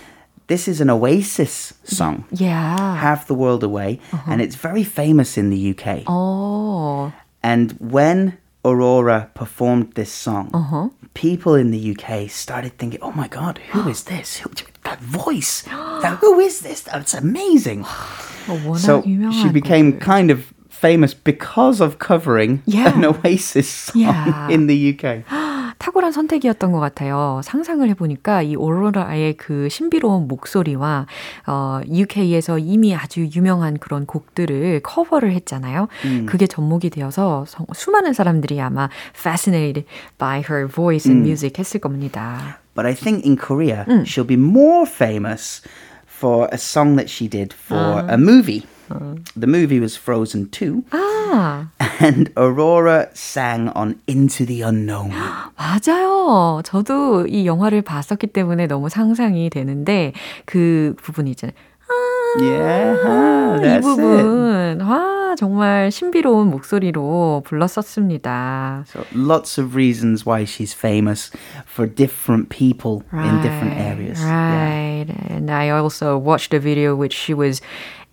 this 0.48 0.68
is 0.68 0.82
an 0.82 0.90
Oasis 0.90 1.74
song. 1.84 2.26
Yeah, 2.32 2.98
"Half 2.98 3.28
the 3.28 3.36
World 3.36 3.64
Away," 3.64 4.00
uh-huh. 4.12 4.32
and 4.32 4.42
it's 4.42 4.56
very 4.56 4.84
famous 4.84 5.38
in 5.38 5.50
the 5.50 5.72
UK. 5.72 6.04
Oh, 6.08 7.14
and 7.44 7.74
when 7.74 8.38
Aurora 8.66 9.30
performed 9.36 9.94
this 9.94 10.12
song, 10.12 10.50
uh-huh. 10.54 10.90
people 11.14 11.54
in 11.54 11.72
the 11.72 11.96
UK 11.96 12.30
started 12.30 12.78
thinking, 12.80 13.00
"Oh 13.02 13.12
my 13.12 13.28
God, 13.28 13.60
who 13.72 13.88
is 13.88 14.04
this? 14.12 14.38
Who, 14.38 14.50
that 14.84 15.00
voice? 15.02 15.62
that, 16.02 16.18
who 16.20 16.40
is 16.40 16.62
this? 16.62 16.82
That's 16.82 17.14
amazing." 17.14 17.86
so 18.78 19.04
she 19.04 19.50
became 19.50 20.00
kind 20.00 20.32
of 20.32 20.54
famous 20.80 21.14
because 21.14 21.82
of 21.82 21.98
covering 22.00 22.62
Yeah. 22.66 22.94
an 22.96 23.06
Oasis 23.06 23.68
song 23.92 24.02
Yeah. 24.02 24.48
in 24.52 24.68
the 24.68 24.76
UK. 24.94 25.24
탁월한 25.80 26.12
선택이었던 26.12 26.72
것 26.72 26.80
같아요. 26.80 27.40
상상을 27.44 27.88
해보니까 27.90 28.42
이 28.42 28.56
오로라의 28.56 29.38
그 29.38 29.70
신비로운 29.70 30.28
목소리와 30.28 31.06
어, 31.46 31.82
UK에서 31.88 32.58
이미 32.60 32.96
아주 32.96 33.28
유명한 33.36 33.78
그런 33.78 34.06
곡들을 34.06 34.82
커버를 34.84 35.34
했잖아요. 35.34 35.88
그게 36.26 36.48
접목이 36.48 36.90
되어서 36.90 37.46
성- 37.48 37.68
수많은 37.74 38.14
사람들이 38.14 38.60
아마 38.60 38.90
fascinated 39.16 39.86
by 40.18 40.40
her 40.50 40.68
voice 40.68 41.10
and 41.10 41.24
music 41.28 41.60
했을 41.60 41.80
겁니다. 41.80 42.60
But 42.76 42.86
I 42.88 42.94
think 42.94 43.26
in 43.26 43.38
Korea, 43.38 43.86
she'll 44.06 44.28
be 44.28 44.38
more 44.38 44.86
famous 44.90 45.62
for 46.08 46.48
a 46.52 46.58
song 46.58 46.96
that 46.98 47.10
she 47.10 47.28
did 47.30 47.54
for 47.54 48.04
a 48.10 48.18
movie. 48.18 48.64
The 48.90 49.48
movie 49.48 49.80
was 49.80 49.98
Frozen 49.98 50.50
2, 50.52 50.84
아, 50.92 51.68
and 52.02 52.32
Aurora 52.38 53.08
sang 53.14 53.70
on 53.76 53.96
Into 54.08 54.46
the 54.46 54.62
Unknown. 54.62 55.12
맞아요. 55.58 56.62
저도 56.64 57.28
이 57.28 57.46
영화를 57.46 57.82
봤었기 57.82 58.28
때문에 58.28 58.68
너무 58.68 58.90
상상이 58.90 59.50
되는데 59.50 60.14
그 60.46 60.96
부분이 61.02 61.32
있잖아요. 61.32 61.54
Yeah, 62.40 62.98
이. 63.62 63.82
부분, 63.82 64.82
와, 64.82 65.27
정말 65.39 65.91
신비로운 65.91 66.51
목소리로 66.51 67.43
불렀었습니다. 67.45 68.85
So 68.87 69.05
lots 69.15 69.59
of 69.59 69.75
reasons 69.75 70.25
why 70.27 70.45
she's 70.45 70.73
famous 70.75 71.31
for 71.67 71.87
different 71.87 72.49
people 72.51 73.03
in 73.13 73.41
different 73.43 73.75
areas. 73.79 74.21
Yeah. 74.21 75.05
Right. 75.05 75.07
And 75.31 75.51
I 75.51 75.71
also 75.71 76.17
watched 76.19 76.53
a 76.55 76.61
video 76.61 76.95
which 76.95 77.15
she 77.15 77.35
was 77.35 77.61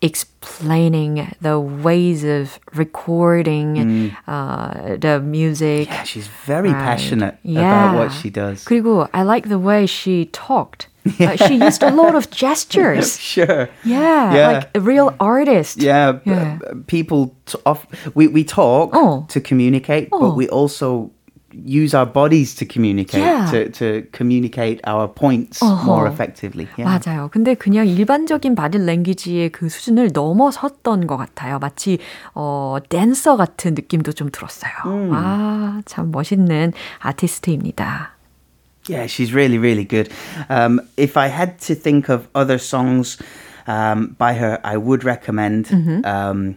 explaining 0.02 1.28
the 1.42 1.60
ways 1.60 2.24
of 2.24 2.60
recording 2.74 4.16
uh, 4.28 4.96
the 5.00 5.20
music. 5.20 5.90
Mm. 5.90 5.92
Yeah, 5.92 6.04
she's 6.04 6.28
very 6.46 6.72
Right. 6.72 6.80
passionate 6.84 7.36
Yeah. 7.44 7.60
about 7.92 7.98
what 8.00 8.12
she 8.14 8.30
does. 8.30 8.64
그리고 8.66 9.08
I 9.14 9.24
like 9.24 9.50
the 9.50 9.60
way 9.60 9.86
she 9.86 10.30
talked. 10.32 10.88
Uh, 11.05 11.37
she 11.37 11.57
used 11.61 11.83
a 11.83 11.91
lot 11.91 12.15
of 12.15 12.31
gestures. 12.31 13.21
Sure. 13.21 13.69
Yeah, 13.85 14.33
Yeah. 14.33 14.49
like 14.49 14.71
a 14.75 14.81
real 14.81 15.13
artist. 15.21 15.83
Yeah, 15.83 16.21
Yeah. 16.25 16.57
b- 16.59 16.81
people 16.87 17.35
t- 17.45 17.59
off, 17.67 17.85
we, 18.15 18.27
we 18.29 18.43
talk 18.45 18.97
Oh. 18.97 19.27
to 19.29 19.41
communicate, 19.41 20.09
Oh. 20.13 20.21
but 20.21 20.37
we 20.37 20.49
also 20.49 21.11
use 21.53 21.95
our 21.95 22.07
bodies 22.07 22.57
to 22.57 22.65
communicate, 22.67 23.23
Yeah. 23.23 23.47
to, 23.53 23.71
to 23.79 24.03
communicate 24.11 24.81
our 24.89 25.07
points 25.07 25.63
more 25.63 26.09
effectively. 26.09 26.67
Yeah. 26.77 26.89
맞아요. 26.99 27.29
근데 27.31 27.55
그냥 27.55 27.87
일반적인 27.87 28.57
바디 28.57 28.79
랭귀지의 28.79 29.51
그 29.53 29.69
수준을 29.69 30.11
넘어섰던 30.13 31.07
것 31.07 31.17
같아요. 31.17 31.61
마치 31.61 31.99
어 32.35 32.79
댄서 32.89 33.37
같은 33.37 33.75
느낌도 33.75 34.13
좀 34.13 34.31
들었어요. 34.33 34.73
아, 35.13 35.81
참 35.85 36.11
멋있는 36.11 36.73
아티스트입니다. 36.99 38.14
Yeah, 38.89 39.07
she's 39.07 39.33
really, 39.33 39.59
really 39.59 39.85
good. 39.85 40.11
Um, 40.49 40.81
if 40.97 41.17
I 41.17 41.29
had 41.29 41.59
to 41.61 41.75
think 41.75 42.09
of 42.11 42.29
other 42.35 42.59
songs 42.59 43.19
um, 43.67 44.15
by 44.19 44.35
her, 44.35 44.61
I 44.63 44.77
would 44.77 45.05
recommend 45.05 45.71
um, 46.05 46.57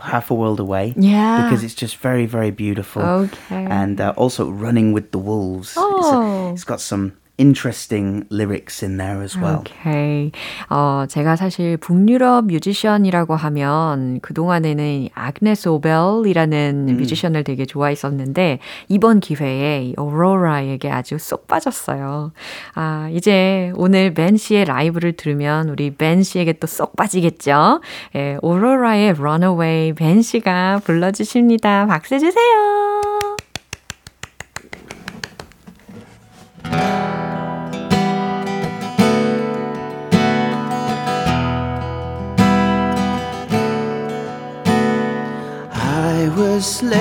Half 0.00 0.30
a 0.30 0.34
World 0.34 0.60
Away. 0.60 0.90
Mm-hmm. 0.90 1.02
Yeah. 1.02 1.44
Because 1.44 1.62
it's 1.64 1.74
just 1.74 1.96
very, 1.98 2.26
very 2.26 2.50
beautiful. 2.50 3.02
Okay. 3.02 3.64
And 3.70 4.00
uh, 4.00 4.12
also 4.16 4.50
Running 4.50 4.92
with 4.92 5.10
the 5.12 5.18
Wolves. 5.18 5.68
It's, 5.70 5.76
Oh. 5.78 6.52
it's 6.52 6.64
got 6.64 6.80
some 6.80 7.12
interesting 7.38 8.26
lyrics 8.30 8.84
in 8.84 8.96
there 8.98 9.22
as 9.22 9.38
well. 9.38 9.60
오케이. 9.60 10.32
어, 10.70 11.04
제가 11.08 11.36
사실 11.36 11.76
북유럽 11.76 12.46
뮤지션이라고 12.46 13.36
하면 13.36 14.20
그동안에는 14.20 15.08
아그네스 15.14 15.68
오벨이라는 15.68 16.96
뮤지션을 16.98 17.44
되게 17.44 17.64
좋아했었는데 17.64 18.58
이번 18.88 19.20
기회에 19.20 19.84
이 19.84 19.94
오로라에게 19.96 20.90
아주 20.90 21.18
쏙 21.18 21.46
빠졌어요. 21.46 22.32
아, 22.74 23.08
이제 23.12 23.72
오늘 23.76 24.14
벤 24.14 24.36
씨의 24.36 24.64
라이브를 24.64 25.12
들으면 25.12 25.68
우리 25.68 25.90
벤 25.90 26.22
씨에게 26.22 26.54
또 26.54 26.66
쏙 26.66 26.96
빠지겠죠? 26.96 27.80
예, 28.14 28.36
오로라의 28.42 29.12
Runaway 29.12 29.94
벤 29.94 30.22
씨가 30.22 30.80
불러 30.84 31.10
주십니다. 31.12 31.86
박수 31.86 32.18
주세요. 32.18 32.77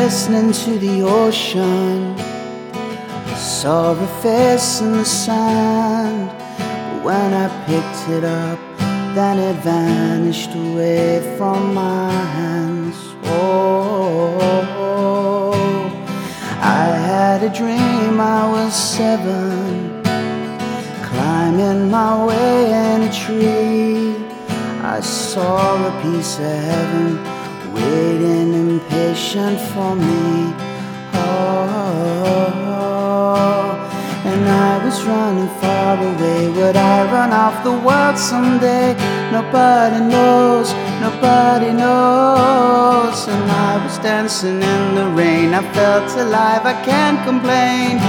Listening 0.08 0.54
to 0.54 0.80
the 0.80 1.02
ocean, 1.02 2.16
I 2.18 3.36
saw 3.36 3.92
a 3.92 4.08
face 4.24 4.80
in 4.80 4.94
the 4.94 5.04
sand. 5.04 6.32
When 7.04 7.34
I 7.34 7.48
picked 7.66 8.08
it 8.18 8.24
up, 8.24 8.58
then 9.16 9.38
it 9.38 9.58
vanished 9.64 10.56
away 10.56 11.36
from 11.38 11.74
my 11.74 12.10
hands. 12.38 12.96
Oh, 13.26 14.40
I 16.62 16.86
had 17.12 17.44
a 17.44 17.50
dream 17.50 18.22
I 18.22 18.50
was 18.56 18.74
seven, 18.74 20.02
climbing 21.10 21.92
my 21.92 22.26
way 22.30 22.56
in 22.92 22.98
a 23.10 23.12
tree. 23.12 24.16
I 24.96 25.02
saw 25.02 25.58
a 25.90 25.92
piece 26.02 26.40
of 26.40 26.46
heaven 26.46 27.37
waiting 27.78 28.54
impatient 28.54 29.60
for 29.72 29.96
me. 29.96 30.54
Oh, 31.14 32.58
and 34.26 34.44
I 34.70 34.84
was 34.84 34.98
running 35.04 35.52
far 35.62 35.98
away. 35.98 36.50
Would 36.58 36.76
I 36.76 36.98
run 37.12 37.32
off 37.34 37.64
the 37.64 37.78
world 37.88 38.18
someday? 38.18 38.96
Nobody 39.32 40.00
knows, 40.14 40.68
nobody 41.06 41.72
knows. 41.72 43.28
And 43.28 43.52
I 43.70 43.84
was 43.84 43.98
dancing 44.00 44.62
in 44.62 44.96
the 44.96 45.08
rain. 45.20 45.54
I 45.54 45.62
felt 45.74 46.10
alive, 46.18 46.66
I 46.66 46.76
can't 46.84 47.20
complain. 47.30 48.00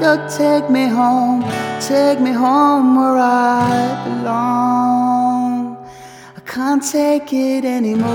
You'll 0.00 0.26
take 0.28 0.68
me 0.68 0.88
home, 0.88 1.44
take 1.80 2.18
me 2.20 2.32
home 2.32 2.96
where 2.96 3.18
I 3.18 4.04
belong. 4.04 5.11
Can't 6.46 6.82
take 6.82 7.32
it 7.32 7.64
anymore. 7.64 8.10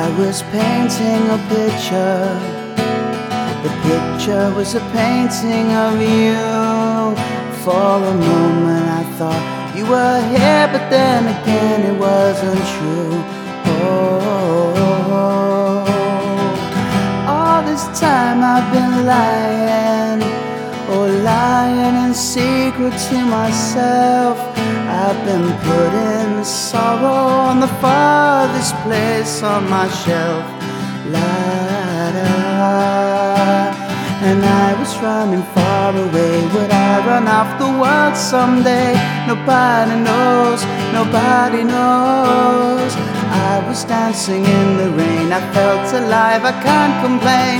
I 0.00 0.14
was 0.18 0.42
painting 0.50 1.28
a 1.28 1.38
picture. 1.48 2.24
The 3.62 3.70
picture 3.88 4.46
was 4.54 4.74
a 4.74 4.80
painting 4.96 5.72
of 5.72 6.00
you. 6.00 7.14
For 7.62 7.74
a 7.74 8.14
moment 8.14 8.86
I 9.00 9.04
thought 9.18 9.44
you 9.76 9.84
were 9.84 10.20
here, 10.32 10.68
but 10.72 10.84
then 10.88 11.26
again 11.36 11.80
it 11.90 11.96
wasn't 11.98 12.64
true. 12.74 13.22
Oh, 13.80 14.74
all 17.28 17.60
this 17.64 17.84
time 18.00 18.38
I've 18.42 18.68
been 18.72 18.94
lying, 19.04 19.97
lying 21.38 21.96
in 22.04 22.14
secret 22.14 22.94
to 23.08 23.18
myself. 23.38 24.36
I've 25.02 25.20
been 25.28 25.48
putting 25.68 26.30
sorrow 26.44 27.22
on 27.48 27.56
the 27.64 27.72
farthest 27.82 28.74
place 28.84 29.34
on 29.52 29.62
my 29.76 29.86
shelf. 30.02 30.44
La, 31.14 31.34
da, 32.16 32.32
and 34.28 34.40
I 34.66 34.68
was 34.80 34.92
running 35.06 35.44
far 35.56 35.90
away. 36.04 36.34
Would 36.54 36.72
I 36.88 36.92
run 37.08 37.26
off 37.38 37.50
the 37.64 37.70
world 37.82 38.16
someday? 38.32 38.90
Nobody 39.32 39.96
knows, 40.08 40.60
nobody 40.98 41.62
knows. 41.74 42.92
I 43.50 43.54
was 43.68 43.80
dancing 43.94 44.44
in 44.58 44.68
the 44.80 44.88
rain, 45.00 45.28
I 45.38 45.40
felt 45.54 45.88
alive, 46.02 46.42
I 46.52 46.54
can't 46.66 46.96
complain. 47.06 47.58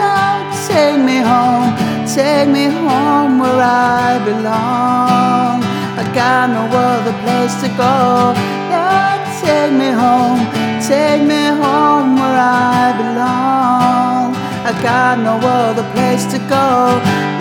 Now 0.00 0.30
take 0.68 0.98
me 1.10 1.18
home, 1.32 1.68
take 2.16 2.48
me 2.48 2.64
home 2.64 3.38
where 3.38 3.60
I 3.60 4.16
belong. 4.24 5.60
I 6.00 6.04
got 6.14 6.48
no 6.48 6.64
other 6.64 7.12
place 7.24 7.54
to 7.60 7.68
go. 7.76 8.32
Now 8.72 9.20
take 9.42 9.72
me 9.80 9.90
home, 10.02 10.40
take 10.80 11.20
me 11.32 11.42
home 11.62 12.16
where 12.16 12.40
I 12.40 12.96
belong. 12.96 14.34
I 14.70 14.72
got 14.82 15.18
no 15.28 15.34
other 15.46 15.86
place 15.92 16.24
to 16.32 16.38
go. 16.56 16.68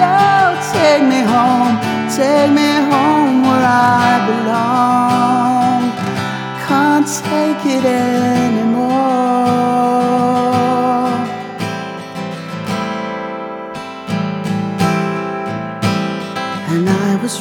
Now 0.04 0.60
take 0.76 1.04
me 1.14 1.22
home, 1.34 1.74
take 2.20 2.52
me 2.60 2.70
home 2.92 3.44
where 3.48 3.66
I 4.04 4.12
belong. 4.30 5.84
Can't 6.68 7.08
take 7.24 7.64
it 7.78 7.86
anymore. 7.86 9.75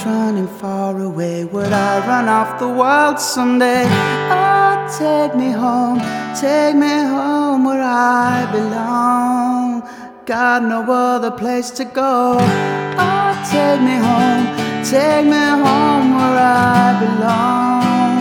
Running 0.05 0.49
far 0.49 0.99
away. 1.01 1.45
Would 1.45 1.73
I 1.73 2.07
run 2.07 2.29
off 2.29 2.59
the 2.59 2.69
world 2.69 3.19
someday? 3.19 3.85
Oh, 4.31 4.75
take 4.99 5.35
me 5.35 5.51
home, 5.51 5.99
take 6.41 6.77
me 6.77 6.95
home 7.17 7.65
where 7.65 7.83
I 7.83 8.49
belong. 8.53 9.83
Got 10.27 10.63
no 10.63 10.81
other 10.91 11.31
place 11.31 11.71
to 11.73 11.85
go. 11.85 12.37
Oh, 12.41 13.31
take 13.51 13.81
me 13.89 13.97
home, 14.09 14.45
take 14.85 15.25
me 15.25 15.45
home 15.65 16.09
where 16.17 16.39
I 16.39 16.97
belong. 17.05 18.13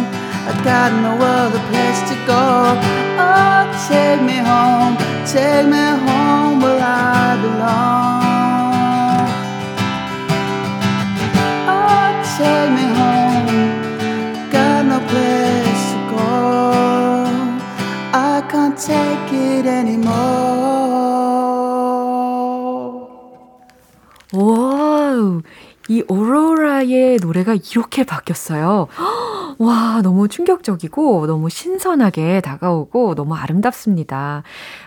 I 0.50 0.54
got 0.64 0.92
no 1.06 1.14
other 1.26 1.64
place 1.72 2.02
to 2.10 2.16
go. 2.26 2.46
Oh, 3.26 3.64
take 3.88 4.22
me 4.22 4.38
home, 4.52 4.96
take 5.26 5.66
me 5.66 5.86
home 6.08 6.62
where 6.62 6.82
I 6.82 7.40
belong. 7.42 8.23
Oh, 12.36 12.38
take 12.38 12.72
me 12.72 12.86
home. 12.98 14.50
Got 14.52 14.86
no 14.86 15.00
place 15.08 15.86
to 15.94 16.00
go. 16.10 16.28
I 18.14 18.42
can't 18.50 18.78
take 18.78 19.32
it 19.34 19.66
anymore. 19.68 20.14
와우, 24.34 25.42
이 25.90 26.04
오로라의 26.08 27.18
노래가 27.22 27.54
이렇게 27.54 28.04
바뀌었어요. 28.04 28.88
와, 29.60 30.02
너무 30.02 30.28
충격적이고, 30.28 31.28
너무 31.28 31.50
신선하게 31.50 32.42
다가오고, 32.42 33.14
너무 33.14 33.36
아름답습니다. 33.36 34.42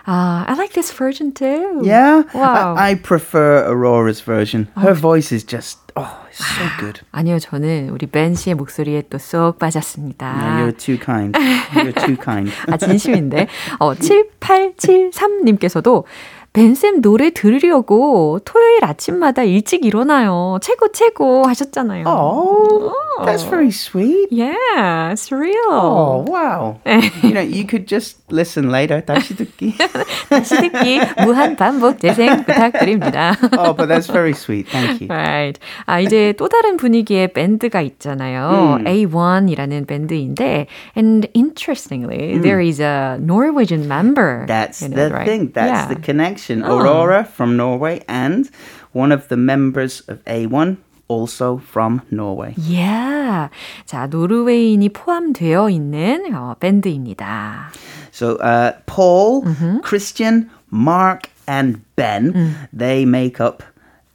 아, 0.05 0.43
I 0.47 0.53
like 0.55 0.73
this 0.73 0.93
version 0.93 1.33
too. 1.33 1.81
Yeah, 1.83 2.23
Wow. 2.35 2.75
I, 2.75 2.91
I 2.91 2.95
prefer 3.01 3.63
Aurora's 3.65 4.19
version. 4.19 4.67
Her 4.75 4.93
voice 4.93 5.31
is 5.31 5.45
just 5.45 5.79
oh, 5.97 6.07
it's 6.29 6.39
so 6.39 6.63
good. 6.79 7.01
아니요, 7.11 7.39
저는 7.39 7.89
우리 7.89 8.05
벤 8.07 8.33
씨의 8.35 8.55
목소리에 8.55 9.03
또 9.09 9.17
쏙 9.17 9.59
빠졌습니다. 9.59 10.31
No, 10.31 10.47
you're 10.71 10.77
too 10.77 10.97
kind. 10.97 11.37
You're 11.73 11.93
too 12.05 12.15
kind. 12.15 12.49
아, 12.71 12.77
진심인데. 12.77 13.47
어, 13.79 13.93
7873님께서도 13.95 16.05
벤쌤 16.53 17.01
노래 17.01 17.29
들으려고 17.29 18.39
토요일 18.43 18.83
아침마다 18.83 19.43
일찍 19.43 19.85
일어나요. 19.85 20.57
최고, 20.61 20.91
최고 20.91 21.45
하셨잖아요. 21.45 22.05
Oh, 22.07 22.91
that's 23.25 23.43
very 23.43 23.69
sweet. 23.69 24.29
Yeah, 24.31 25.11
it's 25.11 25.31
real. 25.31 25.69
Oh, 25.69 26.25
wow. 26.27 26.79
you 27.21 27.33
know, 27.33 27.41
you 27.41 27.65
could 27.65 27.85
just 27.87 28.17
listen 28.30 28.70
later. 28.70 29.04
다시 29.04 29.36
듣기. 29.36 29.74
다시 30.28 30.56
듣기 30.56 31.00
무한 31.24 31.56
반복 31.56 31.98
재생 32.00 32.44
부탁드립니다. 32.44 33.36
oh, 33.58 33.74
but 33.74 33.88
that's 33.88 34.06
very 34.06 34.32
sweet. 34.32 34.68
Thank 34.68 35.00
you. 35.00 35.08
Right. 35.08 35.58
아, 35.86 36.00
이제 36.00 36.32
또 36.36 36.48
다른 36.48 36.76
분위기의 36.76 37.32
밴드가 37.32 37.80
있잖아요. 37.82 38.78
A1이라는 38.84 39.86
밴드인데, 39.86 40.66
and 40.96 41.28
interestingly, 41.34 42.38
there 42.38 42.60
is 42.60 42.80
a 42.80 43.18
Norwegian 43.20 43.86
member. 43.86 44.46
That's 44.46 44.82
in 44.82 44.94
the 44.94 45.06
it, 45.06 45.12
right? 45.12 45.26
thing. 45.26 45.52
That's 45.52 45.88
yeah. 45.88 45.88
the 45.88 46.00
connection. 46.00 46.62
Aurora 46.64 47.24
from 47.24 47.56
Norway 47.56 48.02
and 48.08 48.48
one 48.92 49.12
of 49.12 49.28
the 49.28 49.36
members 49.36 50.00
of 50.08 50.24
A1 50.24 50.76
also 51.08 51.58
from 51.58 52.00
Norway. 52.10 52.54
Yeah. 52.56 53.50
자, 53.84 54.06
노르웨이인이 54.06 54.88
포함되어 54.90 55.68
있는 55.70 56.34
어, 56.34 56.54
밴드입니다. 56.58 57.70
So 58.17 58.37
uh, 58.37 58.73
Paul, 58.87 59.43
mm-hmm. 59.43 59.77
Christian, 59.81 60.49
Mark, 60.71 61.29
and 61.47 61.85
Ben, 61.95 62.33
mm. 62.33 62.53
they 62.73 63.05
make 63.05 63.39
up 63.39 63.61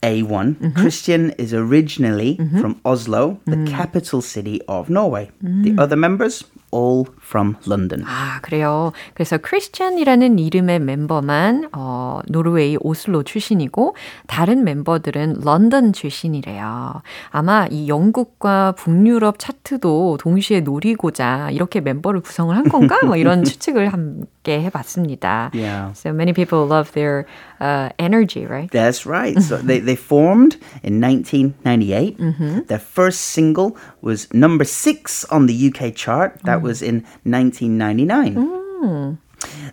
A1. 0.02 0.56
Mm-hmm. 0.56 0.80
Christian 0.80 1.30
is 1.38 1.54
originally 1.54 2.34
mm-hmm. 2.36 2.60
from 2.60 2.80
Oslo, 2.84 3.38
the 3.44 3.62
mm. 3.62 3.68
capital 3.68 4.20
city 4.20 4.60
of 4.66 4.90
Norway. 4.90 5.30
The 5.40 5.70
mm. 5.70 5.78
other 5.78 5.94
members, 5.94 6.42
all 6.72 7.04
from 7.32 7.56
London. 7.66 8.04
아, 8.06 8.40
그래요. 8.42 8.92
그래서 9.14 9.38
크리스찬이라는 9.38 10.38
이름의 10.38 10.80
멤버만 10.80 11.70
어, 11.72 12.20
노르웨이 12.28 12.76
오슬로 12.78 13.22
출신이고 13.22 13.96
다른 14.26 14.64
멤버들은 14.64 15.40
런던 15.42 15.94
출신이래요. 15.94 17.00
아마 17.30 17.66
이 17.70 17.88
영국과 17.88 18.72
북유럽 18.72 19.38
차트도 19.38 20.18
동시에 20.20 20.60
노리고자 20.60 21.48
이렇게 21.52 21.80
멤버를 21.80 22.20
구성을 22.20 22.54
한 22.54 22.64
건가? 22.68 22.98
뭐 23.06 23.16
이런 23.16 23.44
추측을 23.44 23.92
함께 23.92 24.60
해 24.60 24.68
봤습니다. 24.68 25.50
Yeah. 25.54 25.92
So 25.94 26.12
many 26.12 26.34
people 26.34 26.66
love 26.66 26.92
their 26.92 27.24
uh, 27.60 27.88
energy, 27.98 28.44
right? 28.44 28.70
That's 28.70 29.06
right. 29.06 29.40
So 29.40 29.56
they, 29.56 29.78
they 29.78 29.96
formed 29.96 30.58
in 30.82 31.00
1998. 31.00 32.68
Their 32.68 32.78
first 32.78 33.32
single 33.32 33.76
was 34.02 34.28
number 34.34 34.64
six 34.64 35.24
on 35.30 35.46
the 35.46 35.54
UK 35.54 35.94
chart. 35.94 36.38
That 36.44 36.60
was 36.60 36.82
in 36.82 37.04
1999. 37.24 39.18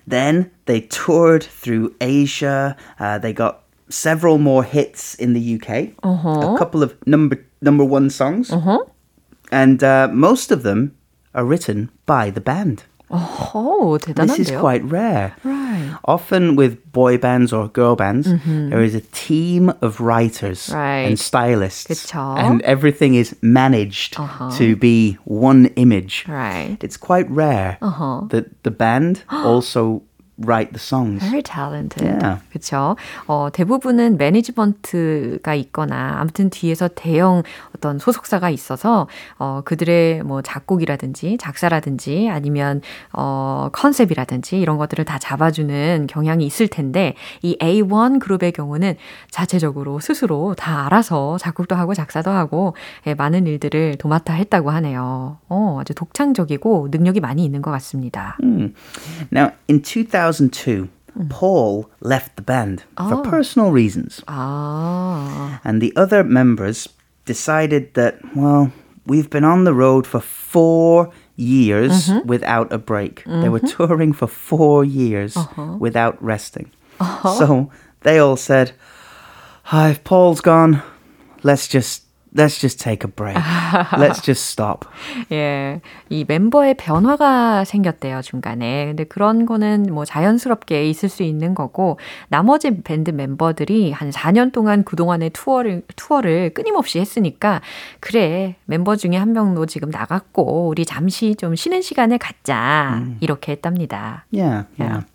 Then 0.07 0.51
they 0.65 0.81
toured 0.81 1.43
through 1.43 1.95
Asia. 2.01 2.75
Uh, 2.99 3.17
they 3.19 3.33
got 3.33 3.63
several 3.89 4.37
more 4.37 4.63
hits 4.63 5.15
in 5.15 5.33
the 5.33 5.55
UK. 5.55 5.93
A 6.55 6.57
couple 6.57 6.81
of 6.83 6.95
number 7.05 7.45
number 7.61 7.83
one 7.83 8.09
songs, 8.09 8.49
and 9.51 9.83
uh, 9.83 10.07
most 10.11 10.51
of 10.51 10.63
them 10.63 10.95
are 11.33 11.45
written 11.45 11.89
by 12.05 12.29
the 12.31 12.41
band. 12.41 12.83
어, 13.10 13.98
대단한데요. 14.00 14.26
This 14.26 14.38
is 14.40 14.50
quite 14.50 14.82
rare. 14.90 15.34
Right. 15.44 15.92
Often 16.06 16.56
with 16.56 16.78
boy 16.92 17.18
bands 17.18 17.52
or 17.52 17.68
girl 17.68 17.94
bands, 17.96 18.26
there 18.44 18.82
is 18.82 18.94
a 18.94 19.02
team 19.12 19.72
of 19.82 20.00
writers 20.00 20.70
Right. 20.72 21.06
and 21.06 21.18
stylists, 21.18 21.86
그쵸. 21.86 22.36
and 22.38 22.62
everything 22.62 23.14
is 23.14 23.34
managed 23.42 24.16
Uh-huh. 24.18 24.50
to 24.58 24.74
be 24.76 25.18
one 25.24 25.66
image. 25.76 26.24
Right. 26.26 26.78
It's 26.82 26.96
quite 26.96 27.28
rare 27.30 27.76
Uh-huh. 27.82 28.26
that 28.30 28.50
the 28.64 28.70
band 28.72 29.22
also 29.30 30.02
write 30.45 30.71
the 30.71 30.79
songs. 30.79 31.23
Very 31.23 31.41
talented. 31.43 32.03
Yeah. 32.03 32.41
그렇죠. 32.51 32.95
어, 33.27 33.49
대부분은 33.51 34.17
매니지먼트가 34.17 35.55
있거나 35.55 36.17
아무튼 36.19 36.49
뒤에서 36.49 36.87
대형 36.87 37.43
어떤 37.75 37.99
소속사가 37.99 38.49
있어서 38.49 39.07
어, 39.37 39.61
그들의 39.65 40.23
뭐 40.23 40.41
작곡이라든지 40.41 41.37
작사라든지 41.39 42.29
아니면 42.29 42.81
어, 43.13 43.69
컨셉이라든지 43.73 44.59
이런 44.59 44.77
것들을 44.77 45.05
다 45.05 45.19
잡아주는 45.19 46.07
경향이 46.07 46.45
있을 46.45 46.67
텐데 46.67 47.15
이 47.41 47.57
A1 47.59 48.19
그룹의 48.19 48.51
경우는 48.51 48.95
자체적으로 49.31 49.99
스스로 49.99 50.55
다 50.55 50.85
알아서 50.85 51.37
작곡도 51.37 51.75
하고 51.75 51.93
작사도 51.93 52.31
하고 52.31 52.75
예, 53.07 53.13
많은 53.13 53.47
일들을 53.47 53.95
도맡아 53.97 54.33
했다고 54.33 54.69
하네요. 54.71 55.37
어, 55.49 55.77
아주 55.79 55.93
독창적이고 55.93 56.89
능력이 56.91 57.19
많이 57.19 57.43
있는 57.43 57.61
것 57.61 57.71
같습니다. 57.71 58.37
Now, 59.31 59.51
in 59.69 59.81
2002, 60.29 60.89
Paul 61.29 61.89
left 62.01 62.35
the 62.35 62.41
band 62.41 62.83
for 62.97 63.15
oh. 63.15 63.23
personal 63.23 63.71
reasons. 63.71 64.21
아, 64.27 65.59
And 65.63 65.81
the 65.81 65.93
other 65.95 66.23
members 66.23 66.87
decided 67.25 67.93
that, 67.95 68.19
well, 68.35 68.71
we've 69.05 69.29
been 69.29 69.43
on 69.43 69.63
the 69.63 69.73
road 69.73 70.05
for 70.05 70.19
four 70.19 71.11
years 71.35 72.07
mm-hmm. 72.07 72.27
without 72.27 72.71
a 72.71 72.77
break. 72.77 73.23
They 73.25 73.49
were 73.49 73.59
mm-hmm. 73.59 73.87
touring 73.87 74.13
for 74.13 74.27
four 74.27 74.85
years 74.85 75.35
uh-huh. 75.35 75.77
without 75.79 76.21
resting. 76.21 76.71
Uh-huh. 76.99 77.35
So 77.35 77.71
they 78.01 78.19
all 78.19 78.35
said, 78.35 78.73
"Ah, 79.71 79.89
if 79.89 80.03
Paul's 80.03 80.41
gone, 80.41 80.81
let's 81.43 81.67
just 81.67 82.03
let's 82.35 82.59
just 82.59 82.79
take 82.79 83.03
a 83.03 83.11
break. 83.11 83.37
let's 83.97 84.21
just 84.21 84.45
stop. 84.49 84.85
예, 85.31 85.81
이 86.09 86.25
멤버의 86.27 86.75
변화가 86.75 87.65
생겼대요, 87.65 88.21
중간에. 88.21 88.87
근데 88.87 89.03
그런 89.03 89.45
거는 89.45 89.87
뭐 89.91 90.05
자연스럽게 90.05 90.89
있을 90.89 91.09
수 91.09 91.23
있는 91.23 91.55
거고, 91.55 91.99
나머지 92.27 92.81
밴드 92.81 93.11
멤버들이 93.11 93.91
한 93.91 94.11
4년 94.11 94.51
동안 94.51 94.83
그동안의 94.83 95.31
투어를, 95.31 95.83
투어를 95.95 96.53
끊임없이 96.53 96.99
했으니까, 96.99 97.61
그래, 97.99 98.55
멤버 98.65 98.95
중에 98.95 99.15
한 99.17 99.33
명도 99.33 99.65
지금 99.65 99.89
나갔고, 99.89 100.67
우리 100.69 100.85
잠시 100.85 101.35
좀 101.35 101.55
쉬는 101.55 101.81
시간을 101.81 102.17
갖자. 102.17 103.03
이렇게 103.19 103.51
했답니다. 103.51 104.25
Yeah, 104.31 104.65
yeah. 104.79 105.05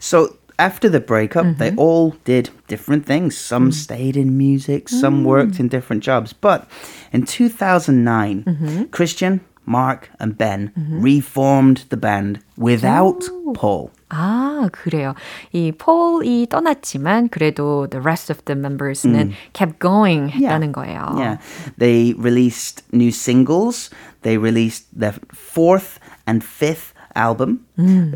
So 0.00 0.28
after 0.59 0.87
the 0.87 0.99
breakup, 0.99 1.57
they 1.57 1.73
all 1.75 2.15
did 2.25 2.49
different 2.67 3.05
things. 3.05 3.35
Some 3.37 3.71
stayed 3.71 4.15
in 4.15 4.37
music, 4.37 4.87
some 4.87 5.23
worked 5.23 5.59
in 5.59 5.67
different 5.67 6.03
jobs. 6.03 6.31
But 6.33 6.67
in 7.11 7.25
2009, 7.25 8.89
Christian, 8.91 9.41
Mark, 9.65 10.09
and 10.19 10.37
Ben 10.37 10.71
reformed 10.77 11.85
the 11.89 11.97
band 11.97 12.39
without 12.57 13.23
Paul. 13.55 13.91
아, 14.09 14.69
그래요. 14.71 15.15
이 15.53 15.71
폴이 15.71 16.47
떠났지만, 16.47 17.29
그래도 17.29 17.89
the 17.89 17.99
rest 17.99 18.29
of 18.29 18.45
the 18.45 18.55
members는 18.55 19.33
kept 19.53 19.79
going 19.79 20.29
했다는 20.29 20.71
거예요. 20.71 21.17
Yeah. 21.17 21.37
They 21.79 22.13
released 22.13 22.83
new 22.91 23.09
singles. 23.09 23.89
They 24.21 24.37
released 24.37 24.85
their 24.93 25.15
fourth 25.33 25.97
and 26.27 26.43
fifth 26.43 26.93
album 27.18 27.66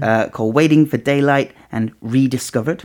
uh, 0.02 0.28
called 0.30 0.54
Waiting 0.54 0.86
for 0.86 0.96
Daylight 0.98 1.50
and 1.72 1.90
Rediscovered. 2.00 2.84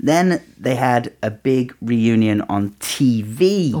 Then 0.00 0.40
they 0.58 0.74
had 0.76 1.12
a 1.22 1.30
big 1.30 1.74
reunion 1.82 2.42
on 2.48 2.70
TV. 2.80 3.72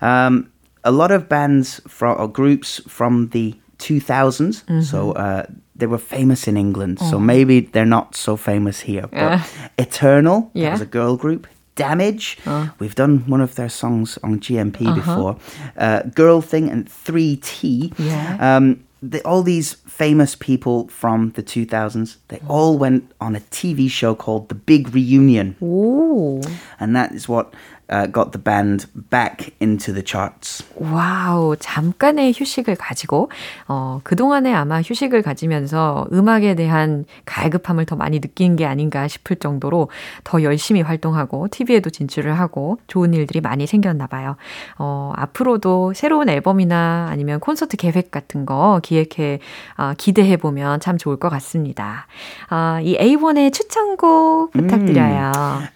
Um, 0.00 0.50
a 0.84 0.90
lot 0.90 1.10
of 1.12 1.28
bands 1.28 1.80
from, 1.86 2.18
or 2.20 2.28
groups 2.28 2.80
from 2.88 3.28
the 3.28 3.54
2000s. 3.78 4.82
So 4.84 5.12
uh, 5.12 5.44
they 5.76 5.86
were 5.86 5.98
famous 5.98 6.46
in 6.48 6.56
England. 6.56 6.98
So 6.98 7.18
maybe 7.18 7.60
they're 7.60 7.84
not 7.98 8.16
so 8.16 8.36
famous 8.36 8.80
here. 8.80 9.06
But 9.10 9.40
Eternal, 9.78 10.50
that 10.54 10.60
Yeah. 10.60 10.72
was 10.72 10.80
a 10.80 10.86
girl 10.86 11.16
group. 11.16 11.46
Damage, 11.74 12.36
we've 12.78 12.94
done 12.94 13.24
one 13.26 13.40
of 13.40 13.54
their 13.54 13.70
songs 13.70 14.18
on 14.22 14.40
GMP 14.40 14.94
before. 14.94 15.36
Uh, 15.76 16.02
Girl 16.14 16.42
Thing 16.42 16.68
and 16.70 16.86
3T. 16.86 17.92
Yeah. 17.98 18.36
Um, 18.56 18.76
the, 19.02 19.20
all 19.24 19.42
these 19.42 19.74
famous 19.86 20.36
people 20.36 20.86
from 20.88 21.30
the 21.32 21.42
2000s, 21.42 22.16
they 22.28 22.40
all 22.48 22.78
went 22.78 23.10
on 23.20 23.34
a 23.34 23.40
TV 23.40 23.90
show 23.90 24.14
called 24.14 24.48
The 24.48 24.54
Big 24.54 24.94
Reunion. 24.94 25.56
오. 25.60 26.40
And 26.78 26.94
that 26.94 27.12
is 27.12 27.28
what 27.28 27.52
uh, 27.92 28.10
got 28.10 28.32
the 28.32 28.42
band 28.42 28.86
back 29.10 29.52
into 29.60 29.92
the 29.92 30.02
charts. 30.04 30.64
와우, 30.76 31.56
잠깐의 31.58 32.32
휴식을 32.34 32.76
가지고, 32.76 33.30
어, 33.68 34.00
그동안에 34.02 34.52
아마 34.52 34.80
휴식을 34.80 35.22
가지면서 35.22 36.06
음악에 36.12 36.54
대한 36.54 37.04
갈급함을 37.26 37.84
더 37.84 37.96
많이 37.96 38.20
느낀 38.20 38.56
게 38.56 38.64
아닌가 38.64 39.06
싶을 39.06 39.36
정도로 39.36 39.90
더 40.24 40.42
열심히 40.42 40.80
활동하고, 40.80 41.48
TV에도 41.48 41.90
진출을 41.90 42.38
하고, 42.38 42.78
좋은 42.86 43.12
일들이 43.12 43.40
많이 43.40 43.66
생겼나 43.66 44.06
봐요. 44.06 44.36
어, 44.78 45.12
앞으로도 45.16 45.92
새로운 45.94 46.28
앨범이나 46.28 47.08
아니면 47.10 47.40
콘서트 47.40 47.76
계획 47.76 48.10
같은 48.10 48.46
거 48.46 48.80
기획해, 48.82 49.40
어, 49.76 49.92
기대해 49.98 50.36
보면 50.36 50.80
참 50.80 50.96
좋을 50.96 51.18
것 51.18 51.28
같습니다. 51.28 52.06
아, 52.48 52.80
이 52.82 52.96
A1의 52.96 53.52
추천곡 53.52 54.52
부탁드려요. 54.52 55.32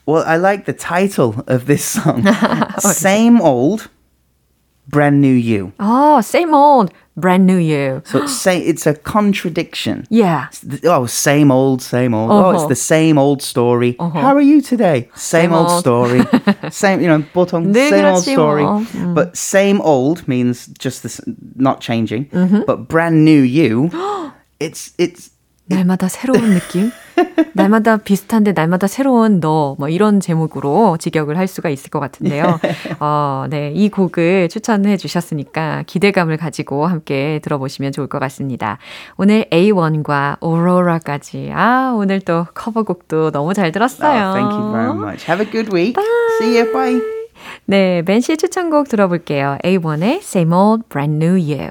Well, 0.09 0.25
I 0.27 0.39
like 0.39 0.65
the 0.65 0.77
title 0.77 1.35
of 1.49 1.67
this 1.67 2.01
song 2.06 2.24
Same 2.80 3.42
Old, 3.42 3.90
Brand 4.88 5.22
New 5.22 5.34
You. 5.34 5.72
어, 5.80 6.22
same 6.24 6.54
old, 6.54 6.92
brand 7.16 7.46
new 7.46 7.56
you. 7.58 8.02
So 8.06 8.24
it's, 8.24 8.34
say, 8.36 8.60
it's 8.60 8.86
a 8.88 8.94
contradiction. 8.94 10.06
Yeah. 10.10 10.48
Oh, 10.86 11.06
same 11.06 11.52
old, 11.52 11.82
same 11.82 12.14
old. 12.14 12.32
Oh, 12.32 12.50
it's 12.52 12.60
Uh-huh. 12.62 12.68
the 12.68 12.76
same 12.76 13.18
old 13.18 13.42
story. 13.42 13.96
How 14.00 14.36
are 14.36 14.42
you 14.42 14.62
today? 14.62 15.08
Same, 15.16 15.52
Same 15.52 15.54
old, 15.54 15.70
old. 15.70 15.80
story. 15.80 16.22
same, 16.72 17.00
you 17.02 17.08
know, 17.08 17.24
보통 17.34 17.72
늘 17.72 17.90
same 17.90 18.06
old 18.06 18.24
그렇지 18.24 18.32
story. 18.34 18.64
뭐. 18.64 19.14
But 19.16 19.38
same 19.38 19.80
old 19.82 20.28
means 20.28 20.68
just 20.80 21.04
this, 21.04 21.22
not 21.56 21.80
changing. 21.80 22.26
Mm-hmm. 22.32 22.64
But 22.66 22.88
brand 22.88 23.24
new 23.24 23.42
you, 23.42 23.90
it's 24.60 24.92
it's 24.98 25.30
날마다 25.70 26.10
새로운 26.10 26.54
느낌? 26.60 26.92
날마다 27.55 27.97
비슷한데 27.97 28.53
날마다 28.53 28.87
새로운 28.87 29.41
너, 29.41 29.77
뭐 29.79 29.89
이런 29.89 30.21
제목으로 30.21 30.97
직역을 30.99 31.39
할 31.39 31.47
수가 31.47 31.71
있을 31.71 31.91
것 31.91 32.01
같은데요. 32.01 32.61
어, 33.01 33.47
네. 33.49 33.73
이 33.75 33.89
곡을 33.89 34.49
추천해 34.49 34.97
주셨으니까 34.97 35.85
기대감을 35.87 36.37
가지고 36.37 36.87
함께 36.87 37.41
들어보시면 37.43 37.93
좋을 37.93 38.07
것 38.09 38.19
같습니다. 38.19 38.79
오늘 39.17 39.47
A1과 39.51 40.37
오로라까지. 40.41 41.51
아, 41.55 41.95
오늘 41.97 42.21
또 42.21 42.47
커버곡도 42.55 43.31
너무 43.31 43.55
잘 43.55 43.73
들었어요. 43.73 44.29
Oh, 44.29 44.35
thank 44.35 44.53
you 44.53 44.73
very 44.73 44.93
much. 44.93 45.31
Have 45.31 45.45
a 45.45 45.51
good 45.51 45.75
week. 45.75 45.97
See 46.41 46.59
you. 46.59 46.73
Bye. 46.73 47.01
네. 47.65 48.03
벤 48.03 48.21
씨의 48.21 48.37
추천곡 48.37 48.89
들어볼게요. 48.89 49.59
A1의 49.65 50.19
Same 50.19 50.53
Old 50.53 50.85
Brand 50.89 51.25
New 51.25 51.37
You. 51.37 51.71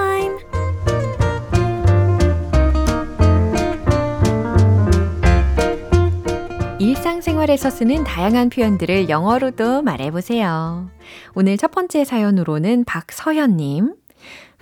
일상생활에서 6.81 7.69
쓰는 7.69 8.03
다양한 8.03 8.49
표현들을 8.49 9.07
영어로도 9.07 9.83
말해보세요. 9.83 10.89
오늘 11.35 11.55
첫 11.55 11.69
번째 11.69 12.03
사연으로는 12.03 12.85
박서현님. 12.85 13.93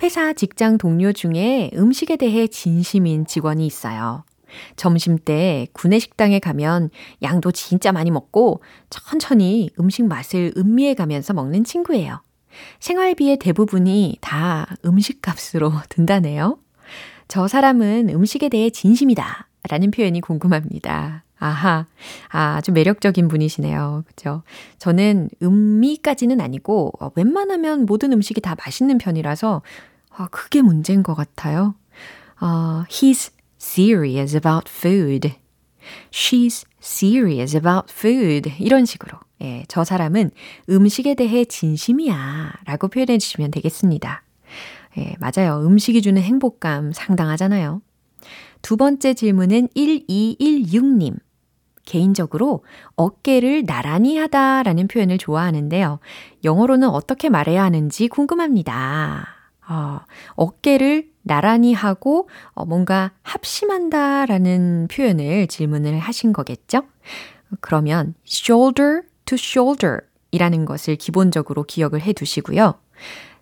회사 0.04 0.34
직장 0.34 0.78
동료 0.78 1.14
중에 1.14 1.72
음식에 1.74 2.18
대해 2.18 2.48
진심인 2.48 3.26
직원이 3.26 3.66
있어요. 3.66 4.26
점심 4.76 5.18
때 5.18 5.68
구내식당에 5.72 6.40
가면 6.40 6.90
양도 7.22 7.54
진짜 7.54 7.94
많이 7.94 8.12
먹고 8.12 8.62
천천히 8.90 9.70
음식 9.80 10.04
맛을 10.04 10.52
음미해 10.58 10.96
가면서 10.96 11.34
먹는 11.34 11.64
친구예요. 11.64 12.22
생활비의 12.82 13.38
대부분이 13.38 14.18
다 14.20 14.68
음식 14.84 15.22
값으로 15.22 15.72
든다네요. 15.88 16.60
저 17.30 17.48
사람은 17.48 18.10
음식에 18.10 18.50
대해 18.50 18.70
진심이다. 18.70 19.48
라는 19.70 19.92
표현이 19.92 20.20
궁금합니다. 20.20 21.24
아하, 21.40 21.86
아주 22.28 22.72
매력적인 22.72 23.28
분이시네요. 23.30 24.04
그죠? 24.06 24.44
저는 24.78 25.30
음미까지는 25.42 26.42
아니고, 26.42 26.92
어, 27.00 27.12
웬만하면 27.16 27.86
모든 27.86 28.12
음식이 28.14 28.42
다 28.42 28.56
맛있는 28.64 28.98
편이라서, 28.98 29.62
아, 30.12 30.28
그게 30.32 30.62
문제인 30.62 31.02
것 31.02 31.16
같아요. 31.16 31.76
어, 32.42 32.84
he's 32.90 33.32
serious 33.60 34.36
about 34.36 34.70
food. 34.70 35.34
She's 36.12 36.66
serious 36.82 37.56
about 37.56 37.92
food. 37.92 38.52
이런 38.60 38.86
식으로. 38.86 39.18
예, 39.42 39.64
저 39.70 39.86
사람은 39.86 40.32
음식에 40.70 41.16
대해 41.16 41.46
진심이야. 41.46 42.54
라고 42.66 42.90
표현해 42.90 43.18
주시면 43.18 43.52
되겠습니다. 43.52 44.24
예, 44.98 45.16
맞아요. 45.20 45.66
음식이 45.66 46.02
주는 46.02 46.22
행복감 46.22 46.92
상당하잖아요. 46.92 47.82
두 48.62 48.76
번째 48.76 49.14
질문은 49.14 49.70
1216님. 49.76 51.18
개인적으로 51.90 52.64
어깨를 52.96 53.66
나란히 53.66 54.18
하다라는 54.18 54.88
표현을 54.88 55.18
좋아하는데요. 55.18 56.00
영어로는 56.44 56.88
어떻게 56.88 57.30
말해야 57.30 57.64
하는지 57.64 58.08
궁금합니다. 58.08 59.28
어, 59.68 60.00
어깨를 60.36 61.10
나란히 61.24 61.74
하고 61.74 62.30
어, 62.54 62.66
뭔가 62.66 63.12
합심한다라는 63.24 64.88
표현을 64.92 65.48
질문을 65.48 65.98
하신 65.98 66.32
거겠죠? 66.32 66.84
그러면 67.60 68.14
shoulder 68.28 69.02
to 69.26 69.36
shoulder 69.36 70.02
이라는 70.30 70.66
것을 70.66 70.96
기본적으로 70.96 71.64
기억을 71.64 72.02
해 72.02 72.14
두시고요. 72.14 72.76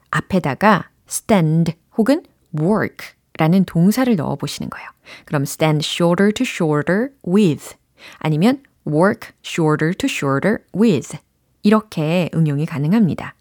앞에다가 0.09 0.89
stand 1.09 1.73
혹은 1.97 2.23
work 2.57 3.09
라는 3.37 3.65
동사를 3.65 4.15
넣어 4.15 4.35
보시는 4.35 4.69
거예요. 4.69 4.87
그럼 5.25 5.43
stand 5.43 5.85
shoulder 5.85 6.31
to 6.31 6.45
shoulder 6.45 7.09
with 7.27 7.75
아니면 8.19 8.63
work 8.87 9.31
shorter 9.45 9.93
to 9.93 10.07
shorter 10.09 10.59
with 10.75 11.17
이렇게 11.63 12.29
응용이 12.33 12.65
가능합니다. 12.65 13.35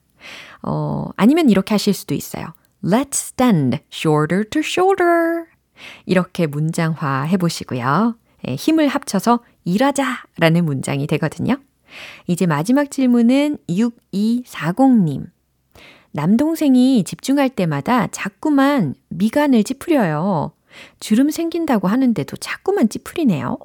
어, 0.63 1.11
아니면 1.17 1.49
이렇게 1.49 1.75
하실 1.75 1.95
수도 1.95 2.15
있어요. 2.15 2.47
Let's 2.83 3.15
stand 3.15 3.79
shoulder 3.93 4.45
to 4.51 4.61
shoulder. 4.61 5.45
이렇게 6.07 6.47
문장화 6.47 7.23
해보시고요. 7.23 8.17
예, 8.49 8.55
힘을 8.55 8.89
합쳐서 8.89 9.41
일하자 9.65 10.25
라는 10.39 10.65
문장이 10.65 11.07
되거든요. 11.07 11.57
이제 12.27 12.47
마지막 12.47 12.91
질문은 12.91 13.59
6240님. 13.69 15.27
남동생이 16.13 17.05
집중할 17.05 17.51
때마다 17.51 18.07
자꾸만 18.09 18.95
미간을 19.09 19.65
찌푸려요. 19.65 20.53
주름 21.01 21.31
생긴다고 21.31 21.89
하는데도 21.89 22.37
자꾸만 22.37 22.89
찌푸리네요. 22.89 23.59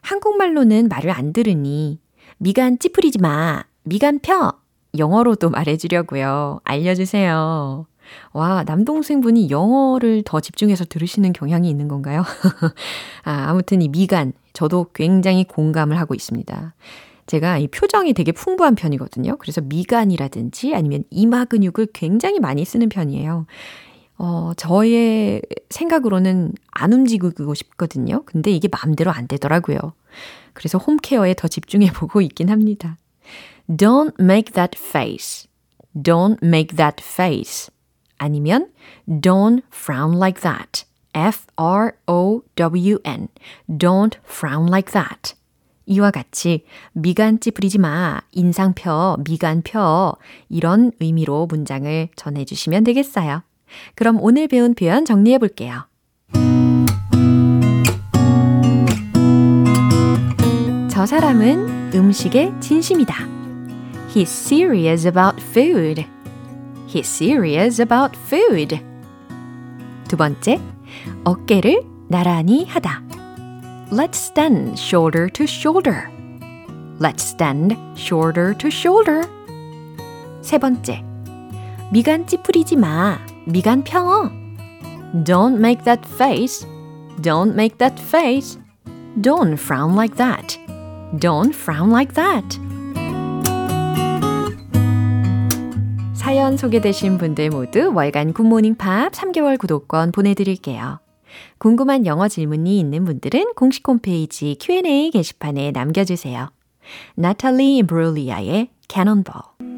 한국말로는 0.00 0.88
말을 0.88 1.10
안 1.10 1.32
들으니 1.32 2.00
미간 2.38 2.78
찌푸리지 2.78 3.18
마. 3.18 3.64
미간 3.84 4.18
펴. 4.18 4.54
영어로도 4.98 5.50
말해주려고요. 5.50 6.60
알려주세요. 6.64 7.86
와, 8.32 8.64
남동생분이 8.64 9.50
영어를 9.50 10.22
더 10.24 10.40
집중해서 10.40 10.84
들으시는 10.84 11.32
경향이 11.32 11.68
있는 11.68 11.88
건가요? 11.88 12.22
아, 13.24 13.46
아무튼 13.48 13.82
이 13.82 13.88
미간, 13.88 14.32
저도 14.52 14.86
굉장히 14.94 15.44
공감을 15.44 15.98
하고 15.98 16.14
있습니다. 16.14 16.74
제가 17.26 17.58
이 17.58 17.66
표정이 17.66 18.12
되게 18.14 18.30
풍부한 18.32 18.76
편이거든요. 18.76 19.36
그래서 19.38 19.60
미간이라든지 19.60 20.74
아니면 20.74 21.02
이마 21.10 21.44
근육을 21.44 21.88
굉장히 21.92 22.38
많이 22.38 22.64
쓰는 22.64 22.88
편이에요. 22.88 23.46
어, 24.18 24.52
저의 24.56 25.42
생각으로는 25.70 26.52
안 26.70 26.92
움직이고 26.92 27.54
싶거든요. 27.54 28.22
근데 28.24 28.50
이게 28.50 28.68
마음대로 28.68 29.10
안 29.10 29.28
되더라고요. 29.28 29.78
그래서 30.54 30.78
홈케어에 30.78 31.34
더 31.34 31.48
집중해 31.48 31.92
보고 31.92 32.20
있긴 32.20 32.48
합니다. 32.48 32.96
Don't 33.68 34.14
make 34.20 34.52
that 34.54 34.78
face. 34.78 35.48
Don't 35.94 36.42
make 36.42 36.76
that 36.76 37.02
face. 37.04 37.70
아니면 38.18 38.70
Don't 39.08 39.62
frown 39.72 40.16
like 40.16 40.40
that. 40.40 40.84
F-R-O-W-N. 41.14 42.48
Don't 43.68 44.16
frown 44.24 44.66
like 44.68 44.92
that. 44.92 45.34
이와 45.86 46.10
같이 46.10 46.64
미간 46.92 47.38
찌푸리지 47.40 47.78
마, 47.78 48.20
인상 48.32 48.74
펴, 48.74 49.16
미간 49.24 49.62
펴 49.62 50.16
이런 50.48 50.90
의미로 51.00 51.46
문장을 51.46 52.08
전해주시면 52.16 52.84
되겠어요. 52.84 53.42
그럼 53.94 54.18
오늘 54.20 54.48
배운 54.48 54.74
표현 54.74 55.04
정리해 55.04 55.38
볼게요. 55.38 55.86
저 60.88 61.04
사람은 61.04 61.92
음식에 61.94 62.52
진심이다. 62.60 63.14
He's 64.14 64.28
serious 64.28 65.06
about 65.06 65.42
food. 65.42 66.06
He's 66.88 67.06
serious 67.06 67.82
about 67.82 68.18
food. 68.18 68.80
두 70.08 70.16
번째, 70.16 70.58
어깨를 71.24 71.82
나란히 72.08 72.64
하다. 72.64 73.02
Let's 73.92 74.16
stand 74.16 74.80
shoulder 74.80 75.28
to 75.30 75.44
shoulder. 75.44 76.08
Let's 76.98 77.22
stand 77.22 77.76
shoulder 77.96 78.56
to 78.56 78.68
shoulder. 78.68 79.28
세 80.40 80.58
번째. 80.58 81.04
미간 81.92 82.26
찌푸리지 82.26 82.76
마. 82.76 83.18
미간 83.46 83.84
펴. 83.84 84.30
Don't 85.24 85.58
make 85.58 85.84
that 85.84 86.04
face. 86.04 86.66
Don't 87.22 87.54
make 87.54 87.78
that 87.78 87.98
face. 88.00 88.58
Don't 89.22 89.56
frown 89.56 89.94
like 89.94 90.16
that. 90.16 90.58
Don't 91.18 91.54
frown 91.54 91.90
like 91.90 92.14
that. 92.14 92.58
사연 96.14 96.56
소개되신 96.56 97.18
분들 97.18 97.50
모두 97.50 97.92
월간 97.94 98.32
굿모닝 98.32 98.74
팝 98.74 99.12
3개월 99.12 99.58
구독권 99.58 100.10
보내드릴게요. 100.10 100.98
궁금한 101.58 102.04
영어 102.04 102.26
질문이 102.26 102.80
있는 102.80 103.04
분들은 103.04 103.52
공식 103.54 103.86
홈페이지 103.86 104.56
Q&A 104.60 105.10
게시판에 105.12 105.70
남겨주세요. 105.70 106.48
나탈리 107.14 107.76
임브롤리아의 107.76 108.70
Cannonball 108.88 109.75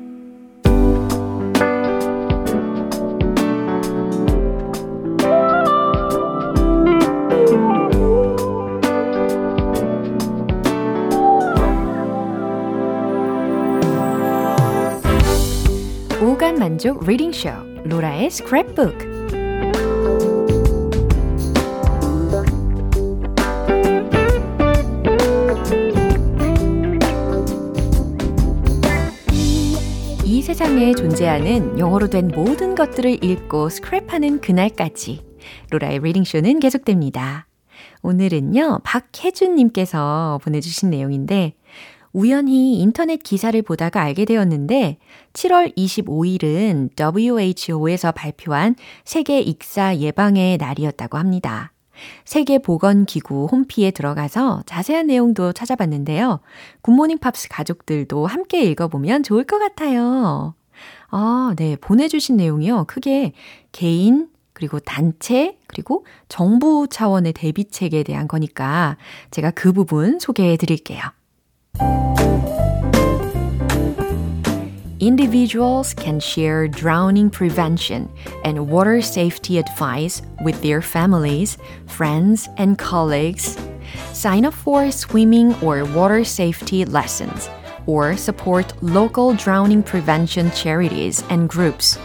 만족 16.59 17.05
reading 17.07 17.33
쇼 17.33 17.51
로라의 17.85 18.29
스크랩북 18.29 19.19
세상에 30.59 30.93
존재하는 30.93 31.79
영어로 31.79 32.09
된 32.09 32.29
모든 32.35 32.75
것들을 32.75 33.23
읽고 33.23 33.69
스크랩하는 33.69 34.41
그날까지 34.41 35.23
로라의 35.71 36.01
reading 36.01 36.30
쇼는 36.30 36.59
계속됩니다. 36.59 37.47
오늘은요, 38.03 38.81
박혜준님께서 38.83 40.41
보내주신 40.43 40.91
내용인데, 40.91 41.55
우연히 42.13 42.81
인터넷 42.81 43.23
기사를 43.23 43.61
보다가 43.63 44.03
알게 44.03 44.25
되었는데, 44.25 44.99
7월 45.33 45.77
25일은 45.77 46.91
WHO에서 46.99 48.13
발표한 48.13 48.75
세계 49.05 49.41
익사 49.41 49.97
예방의 49.97 50.57
날이었다고 50.59 51.19
합니다. 51.19 51.73
세계보건기구 52.25 53.49
홈피에 53.51 53.91
들어가서 53.91 54.63
자세한 54.67 55.09
내용도 55.09 55.53
찾아봤는데요. 55.53 56.41
굿모닝 56.83 57.19
팝스 57.19 57.49
가족들도 57.49 58.27
함께 58.27 58.63
읽어보면 58.63 59.23
좋을 59.23 59.45
것 59.45 59.59
같아요. 59.59 60.55
아, 61.11 61.55
네. 61.57 61.77
보내주신 61.77 62.37
내용이요. 62.37 62.85
크게 62.87 63.33
개인, 63.73 64.29
그리고 64.53 64.81
단체, 64.81 65.57
그리고 65.67 66.05
정부 66.29 66.87
차원의 66.89 67.33
대비책에 67.33 68.03
대한 68.03 68.29
거니까 68.29 68.97
제가 69.31 69.51
그 69.53 69.73
부분 69.73 70.19
소개해 70.19 70.57
드릴게요. 70.57 71.01
Individuals 75.01 75.95
can 75.95 76.21
share 76.21 76.69
drowning 76.69 77.31
prevention 77.31 78.11
and 78.45 78.69
water 78.69 79.01
safety 79.01 79.59
advice 79.59 80.23
with 80.45 80.61
their 80.63 80.83
families, 80.83 81.57
friends, 81.87 82.49
and 82.57 82.79
colleagues. 82.79 83.57
Sign 84.13 84.45
up 84.45 84.55
for 84.55 84.91
swimming 84.91 85.55
or 85.63 85.85
water 85.85 86.25
safety 86.25 86.85
lessons 86.85 87.49
or 87.87 88.17
support 88.17 88.73
local 88.83 89.33
drowning 89.35 89.83
prevention 89.83 90.51
charities 90.51 91.25
and 91.31 91.49
groups. 91.49 91.99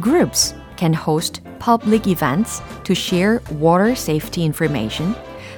Groups 0.00 0.54
can 0.76 0.92
host 0.92 1.40
public 1.58 2.06
events 2.06 2.62
to 2.84 2.94
share 2.94 3.42
water 3.52 3.94
safety 3.94 4.44
information, 4.44 5.14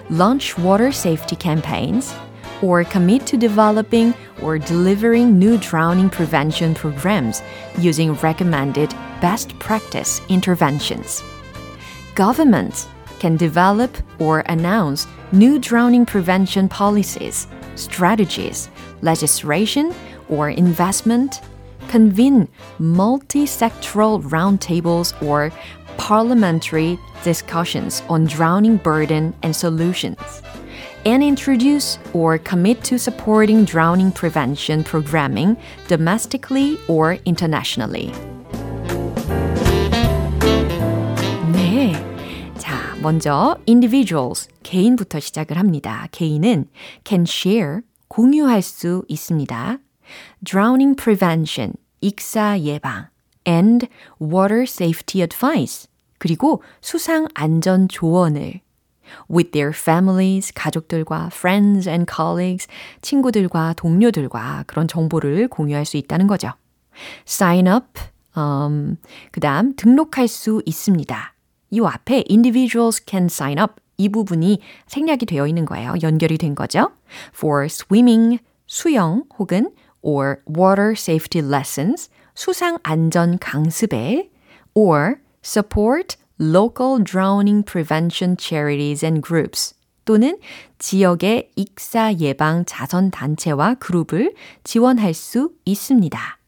launch 0.08 0.56
water 0.56 0.92
safety 0.92 1.36
campaigns, 1.36 2.14
or 2.62 2.84
commit 2.84 3.26
to 3.26 3.36
developing 3.36 4.14
or 4.42 4.58
delivering 4.58 5.38
new 5.38 5.58
drowning 5.58 6.10
prevention 6.10 6.74
programs 6.74 7.42
using 7.78 8.14
recommended 8.14 8.90
best 9.20 9.58
practice 9.58 10.20
interventions. 10.28 11.22
Governments 12.14 12.88
can 13.18 13.36
develop 13.36 13.96
or 14.18 14.40
announce 14.46 15.06
new 15.32 15.58
drowning 15.58 16.06
prevention 16.06 16.68
policies, 16.68 17.46
strategies, 17.74 18.68
legislation, 19.02 19.94
or 20.28 20.50
investment, 20.50 21.40
convene 21.88 22.48
multi 22.78 23.44
sectoral 23.44 24.22
roundtables 24.22 25.20
or 25.22 25.50
parliamentary 25.96 26.98
discussions 27.24 28.02
on 28.08 28.24
drowning 28.24 28.76
burden 28.76 29.34
and 29.42 29.54
solutions, 29.54 30.42
and 31.07 31.23
introduce 31.23 31.99
or 32.13 32.37
commit 32.37 32.83
to 32.83 32.97
supporting 32.97 33.65
drowning 33.65 34.11
prevention 34.11 34.83
programming 34.83 35.57
domestically 35.87 36.77
or 36.87 37.17
internationally. 37.25 38.11
네. 41.51 41.93
자, 42.57 42.95
먼저 43.01 43.57
individuals, 43.67 44.47
개인부터 44.63 45.19
시작을 45.19 45.57
합니다. 45.57 46.07
개인은 46.11 46.67
can 47.03 47.23
share, 47.23 47.81
공유할 48.07 48.61
수 48.61 49.03
있습니다. 49.07 49.79
drowning 50.43 50.95
prevention, 50.95 51.73
익사 52.01 52.59
예방, 52.59 53.07
and 53.47 53.87
water 54.21 54.63
safety 54.63 55.21
advice, 55.21 55.87
그리고 56.17 56.61
수상 56.81 57.27
안전 57.33 57.87
조언을 57.87 58.61
with 59.30 59.52
their 59.52 59.72
families, 59.72 60.52
가족들과 60.52 61.30
friends 61.32 61.88
and 61.88 62.06
colleagues, 62.10 62.66
친구들과 63.02 63.74
동료들과 63.74 64.64
그런 64.66 64.88
정보를 64.88 65.48
공유할 65.48 65.84
수 65.84 65.96
있다는 65.96 66.26
거죠. 66.26 66.52
sign 67.26 67.66
up, 67.66 68.00
um, 68.36 68.96
그 69.30 69.40
다음 69.40 69.74
등록할 69.76 70.28
수 70.28 70.62
있습니다. 70.66 71.34
이 71.70 71.80
앞에 71.80 72.24
individuals 72.30 73.02
can 73.06 73.26
sign 73.26 73.58
up 73.58 73.74
이 73.96 74.08
부분이 74.08 74.60
생략이 74.86 75.26
되어 75.26 75.46
있는 75.46 75.64
거예요. 75.64 75.94
연결이 76.02 76.38
된 76.38 76.54
거죠. 76.54 76.92
for 77.34 77.64
swimming, 77.64 78.38
수영 78.66 79.24
혹은 79.38 79.70
or 80.02 80.36
water 80.48 80.92
safety 80.92 81.44
lessons, 81.44 82.08
수상 82.34 82.78
안전 82.84 83.38
강습에 83.38 84.30
or 84.74 85.16
support 85.42 86.16
local 86.40 87.02
drowning 87.02 87.64
prevention 87.64 88.36
charities 88.38 89.04
and 89.04 89.22
groups 89.26 89.74
또는 90.04 90.38
지역의 90.78 91.50
익사 91.56 92.14
예방 92.14 92.64
자선 92.64 93.10
단체와 93.10 93.74
그룹을 93.74 94.34
지원할 94.64 95.12
수 95.12 95.52
있습니다. 95.66 96.38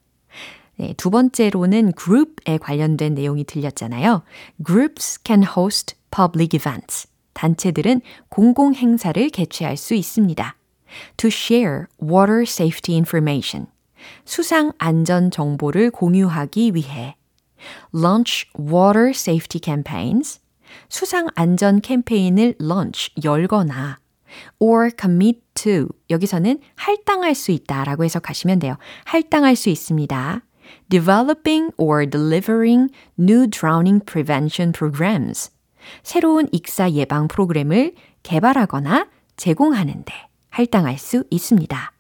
네, 0.77 0.95
두 0.97 1.11
번째로는 1.11 1.93
group에 1.93 2.57
관련된 2.57 3.15
내용이 3.15 3.45
들렸잖아요. 3.45 4.23
Groups 4.65 5.21
can 5.25 5.45
host 5.45 5.95
public 6.11 6.57
events. 6.57 7.07
단체들은 7.35 8.01
공공 8.31 8.75
행사를 8.75 9.29
개최할 9.29 9.77
수 9.77 9.95
있습니다. 9.95 10.57
To 11.19 11.29
share 11.29 11.85
water 12.03 12.43
safety 12.43 12.97
information. 12.97 13.67
수상 14.25 14.73
안전 14.79 15.31
정보를 15.31 15.91
공유하기 15.91 16.75
위해 16.75 17.17
launch 17.93 18.47
water 18.59 19.11
safety 19.11 19.61
campaigns, 19.63 20.41
수상 20.89 21.29
안전 21.35 21.81
캠페인을 21.81 22.55
launch, 22.61 23.11
열거나 23.23 23.99
or 24.59 24.91
commit 24.99 25.41
to, 25.55 25.89
여기서는 26.09 26.61
할당할 26.77 27.35
수 27.35 27.51
있다라고 27.51 28.05
해석하시면 28.05 28.61
돼요. 28.61 28.77
할당할 29.05 29.57
수 29.57 29.69
있습니다. 29.69 30.43
developing 30.89 31.73
or 31.77 32.07
delivering 32.07 32.91
new 33.19 33.47
drowning 33.47 34.05
prevention 34.05 34.73
programs. 34.73 35.51
새로운 36.03 36.47
익사 36.53 36.91
예방 36.93 37.29
프로그램을 37.29 37.95
개발하거나 38.23 39.09
제공하는데 39.37 40.13
할당할 40.51 40.99
수 40.99 41.25
있습니다. 41.31 41.93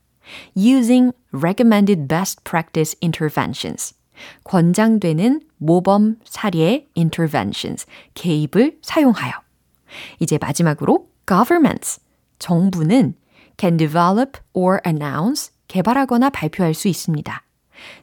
using 0.56 1.12
recommended 1.32 2.06
best 2.06 2.44
practice 2.44 2.94
interventions. 3.02 3.94
권장되는 4.44 5.42
모범 5.58 6.16
사례 6.24 6.86
interventions, 6.96 7.86
개입을 8.14 8.78
사용하여. 8.82 9.32
이제 10.18 10.38
마지막으로 10.38 11.08
governments, 11.26 12.00
정부는 12.38 13.14
can 13.58 13.76
develop 13.76 14.38
or 14.52 14.80
announce, 14.86 15.52
개발하거나 15.68 16.30
발표할 16.30 16.74
수 16.74 16.88
있습니다. 16.88 17.42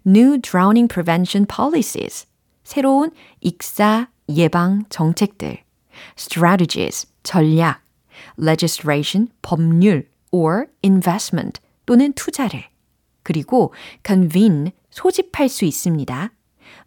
New 0.05 0.39
drowning 0.39 0.87
prevention 0.87 1.45
policies, 1.45 2.27
새로운 2.63 3.11
익사 3.41 4.07
예방 4.29 4.83
정책들, 4.89 5.63
strategies, 6.17 7.07
전략, 7.23 7.81
legislation, 8.39 9.29
법률, 9.41 10.07
or 10.31 10.67
investment, 10.83 11.59
또는 11.85 12.13
투자를, 12.13 12.65
그리고 13.23 13.73
convene, 14.05 14.71
소집할 14.97 15.47
수 15.47 15.63
있습니다. 15.63 16.31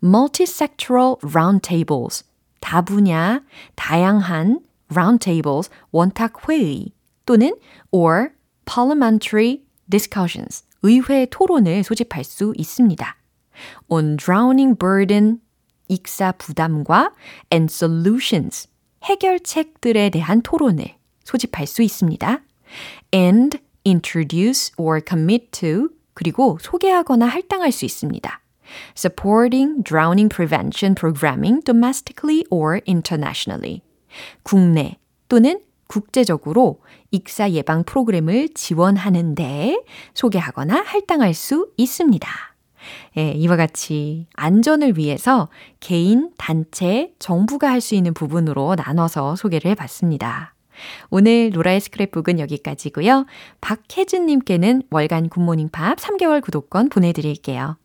multi-sectoral 0.02 1.16
roundtables, 1.22 2.24
다분야, 2.60 3.42
다양한 3.76 4.60
roundtables, 4.90 5.70
원탁 5.92 6.48
회의 6.48 6.90
또는 7.24 7.54
or 7.92 8.30
parliamentary 8.64 9.62
discussions, 9.88 10.64
의회 10.82 11.26
토론을 11.30 11.84
소집할 11.84 12.24
수 12.24 12.52
있습니다. 12.56 13.16
on 13.88 14.16
drowning 14.16 14.76
burden, 14.76 15.40
익사 15.86 16.32
부담과 16.32 17.12
and 17.52 17.72
solutions, 17.72 18.68
해결책들에 19.04 20.10
대한 20.10 20.42
토론을 20.42 20.96
소집할 21.22 21.68
수 21.68 21.82
있습니다. 21.82 22.42
and 23.14 23.58
introduce 23.86 24.72
or 24.76 25.00
commit 25.00 25.52
to 25.52 25.90
그리고 26.20 26.58
소개하거나 26.60 27.24
할당할 27.24 27.72
수 27.72 27.86
있습니다. 27.86 28.42
supporting 28.94 29.82
drowning 29.82 30.28
prevention 30.28 30.94
programming 30.94 31.64
domestically 31.64 32.44
or 32.50 32.82
internationally. 32.86 33.80
국내 34.42 34.98
또는 35.30 35.60
국제적으로 35.88 36.82
익사 37.10 37.52
예방 37.52 37.84
프로그램을 37.84 38.50
지원하는데 38.50 39.82
소개하거나 40.12 40.82
할당할 40.82 41.32
수 41.32 41.70
있습니다. 41.78 42.28
예, 43.16 43.32
이와 43.32 43.56
같이 43.56 44.26
안전을 44.34 44.98
위해서 44.98 45.48
개인, 45.80 46.32
단체, 46.36 47.14
정부가 47.18 47.70
할 47.70 47.80
수 47.80 47.94
있는 47.94 48.12
부분으로 48.12 48.74
나눠서 48.74 49.36
소개를 49.36 49.70
해 49.70 49.74
봤습니다. 49.74 50.54
오늘 51.10 51.50
로라의 51.52 51.80
스크랩북은 51.80 52.38
여기까지고요. 52.38 53.26
박혜준님께는 53.60 54.82
월간 54.90 55.28
굿모닝 55.28 55.68
팝 55.70 55.98
3개월 55.98 56.42
구독권 56.42 56.88
보내드릴게요. 56.88 57.76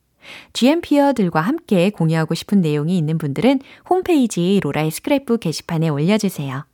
GMP어들과 0.54 1.42
함께 1.42 1.90
공유하고 1.90 2.34
싶은 2.34 2.62
내용이 2.62 2.98
있는 2.98 3.18
분들은 3.18 3.60
홈페이지 3.90 4.60
로라의 4.64 4.92
스크랩북 4.92 5.40
게시판에 5.40 5.90
올려주세요. 5.90 6.66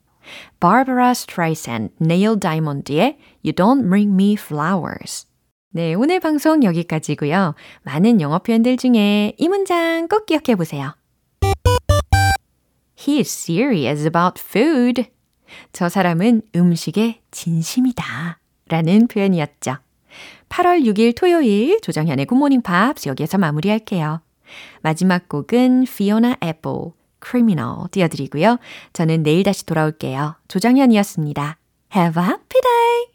Barbara 0.60 1.12
Streisand, 1.12 1.95
Neil 2.01 2.39
Diamond의 2.39 3.17
You 3.43 3.53
Don't 3.53 3.88
Bring 3.89 4.13
Me 4.13 4.34
Flowers. 4.34 5.27
네, 5.73 5.93
오늘 5.93 6.19
방송 6.19 6.63
여기까지고요. 6.63 7.55
많은 7.84 8.21
영어 8.21 8.39
표현들 8.39 8.77
중에 8.77 9.34
이 9.38 9.47
문장 9.47 10.07
꼭 10.07 10.25
기억해 10.25 10.55
보세요. 10.55 10.95
He 12.97 13.19
is 13.19 13.29
serious 13.31 14.05
about 14.05 14.39
food. 14.39 15.05
저 15.74 15.90
사람은 15.90 16.42
음식에 16.56 17.22
진심이다. 17.32 18.40
라는 18.68 19.08
표현이었죠. 19.08 19.78
8월 20.50 20.84
6일 20.84 21.16
토요일 21.16 21.80
조정현의 21.82 22.26
굿모닝 22.26 22.62
팝스 22.62 23.08
여기에서 23.10 23.38
마무리할게요. 23.38 24.22
마지막 24.82 25.30
곡은 25.30 25.84
Fiona 25.84 26.36
Apple, 26.43 26.91
Criminal 27.24 27.88
띄워드리고요. 27.91 28.58
저는 28.93 29.24
내일 29.24 29.43
다시 29.43 29.66
돌아올게요. 29.66 30.36
조정현이었습니다. 30.47 31.58
Have 31.95 32.22
a 32.22 32.28
happy 32.30 32.62
day! 32.62 33.11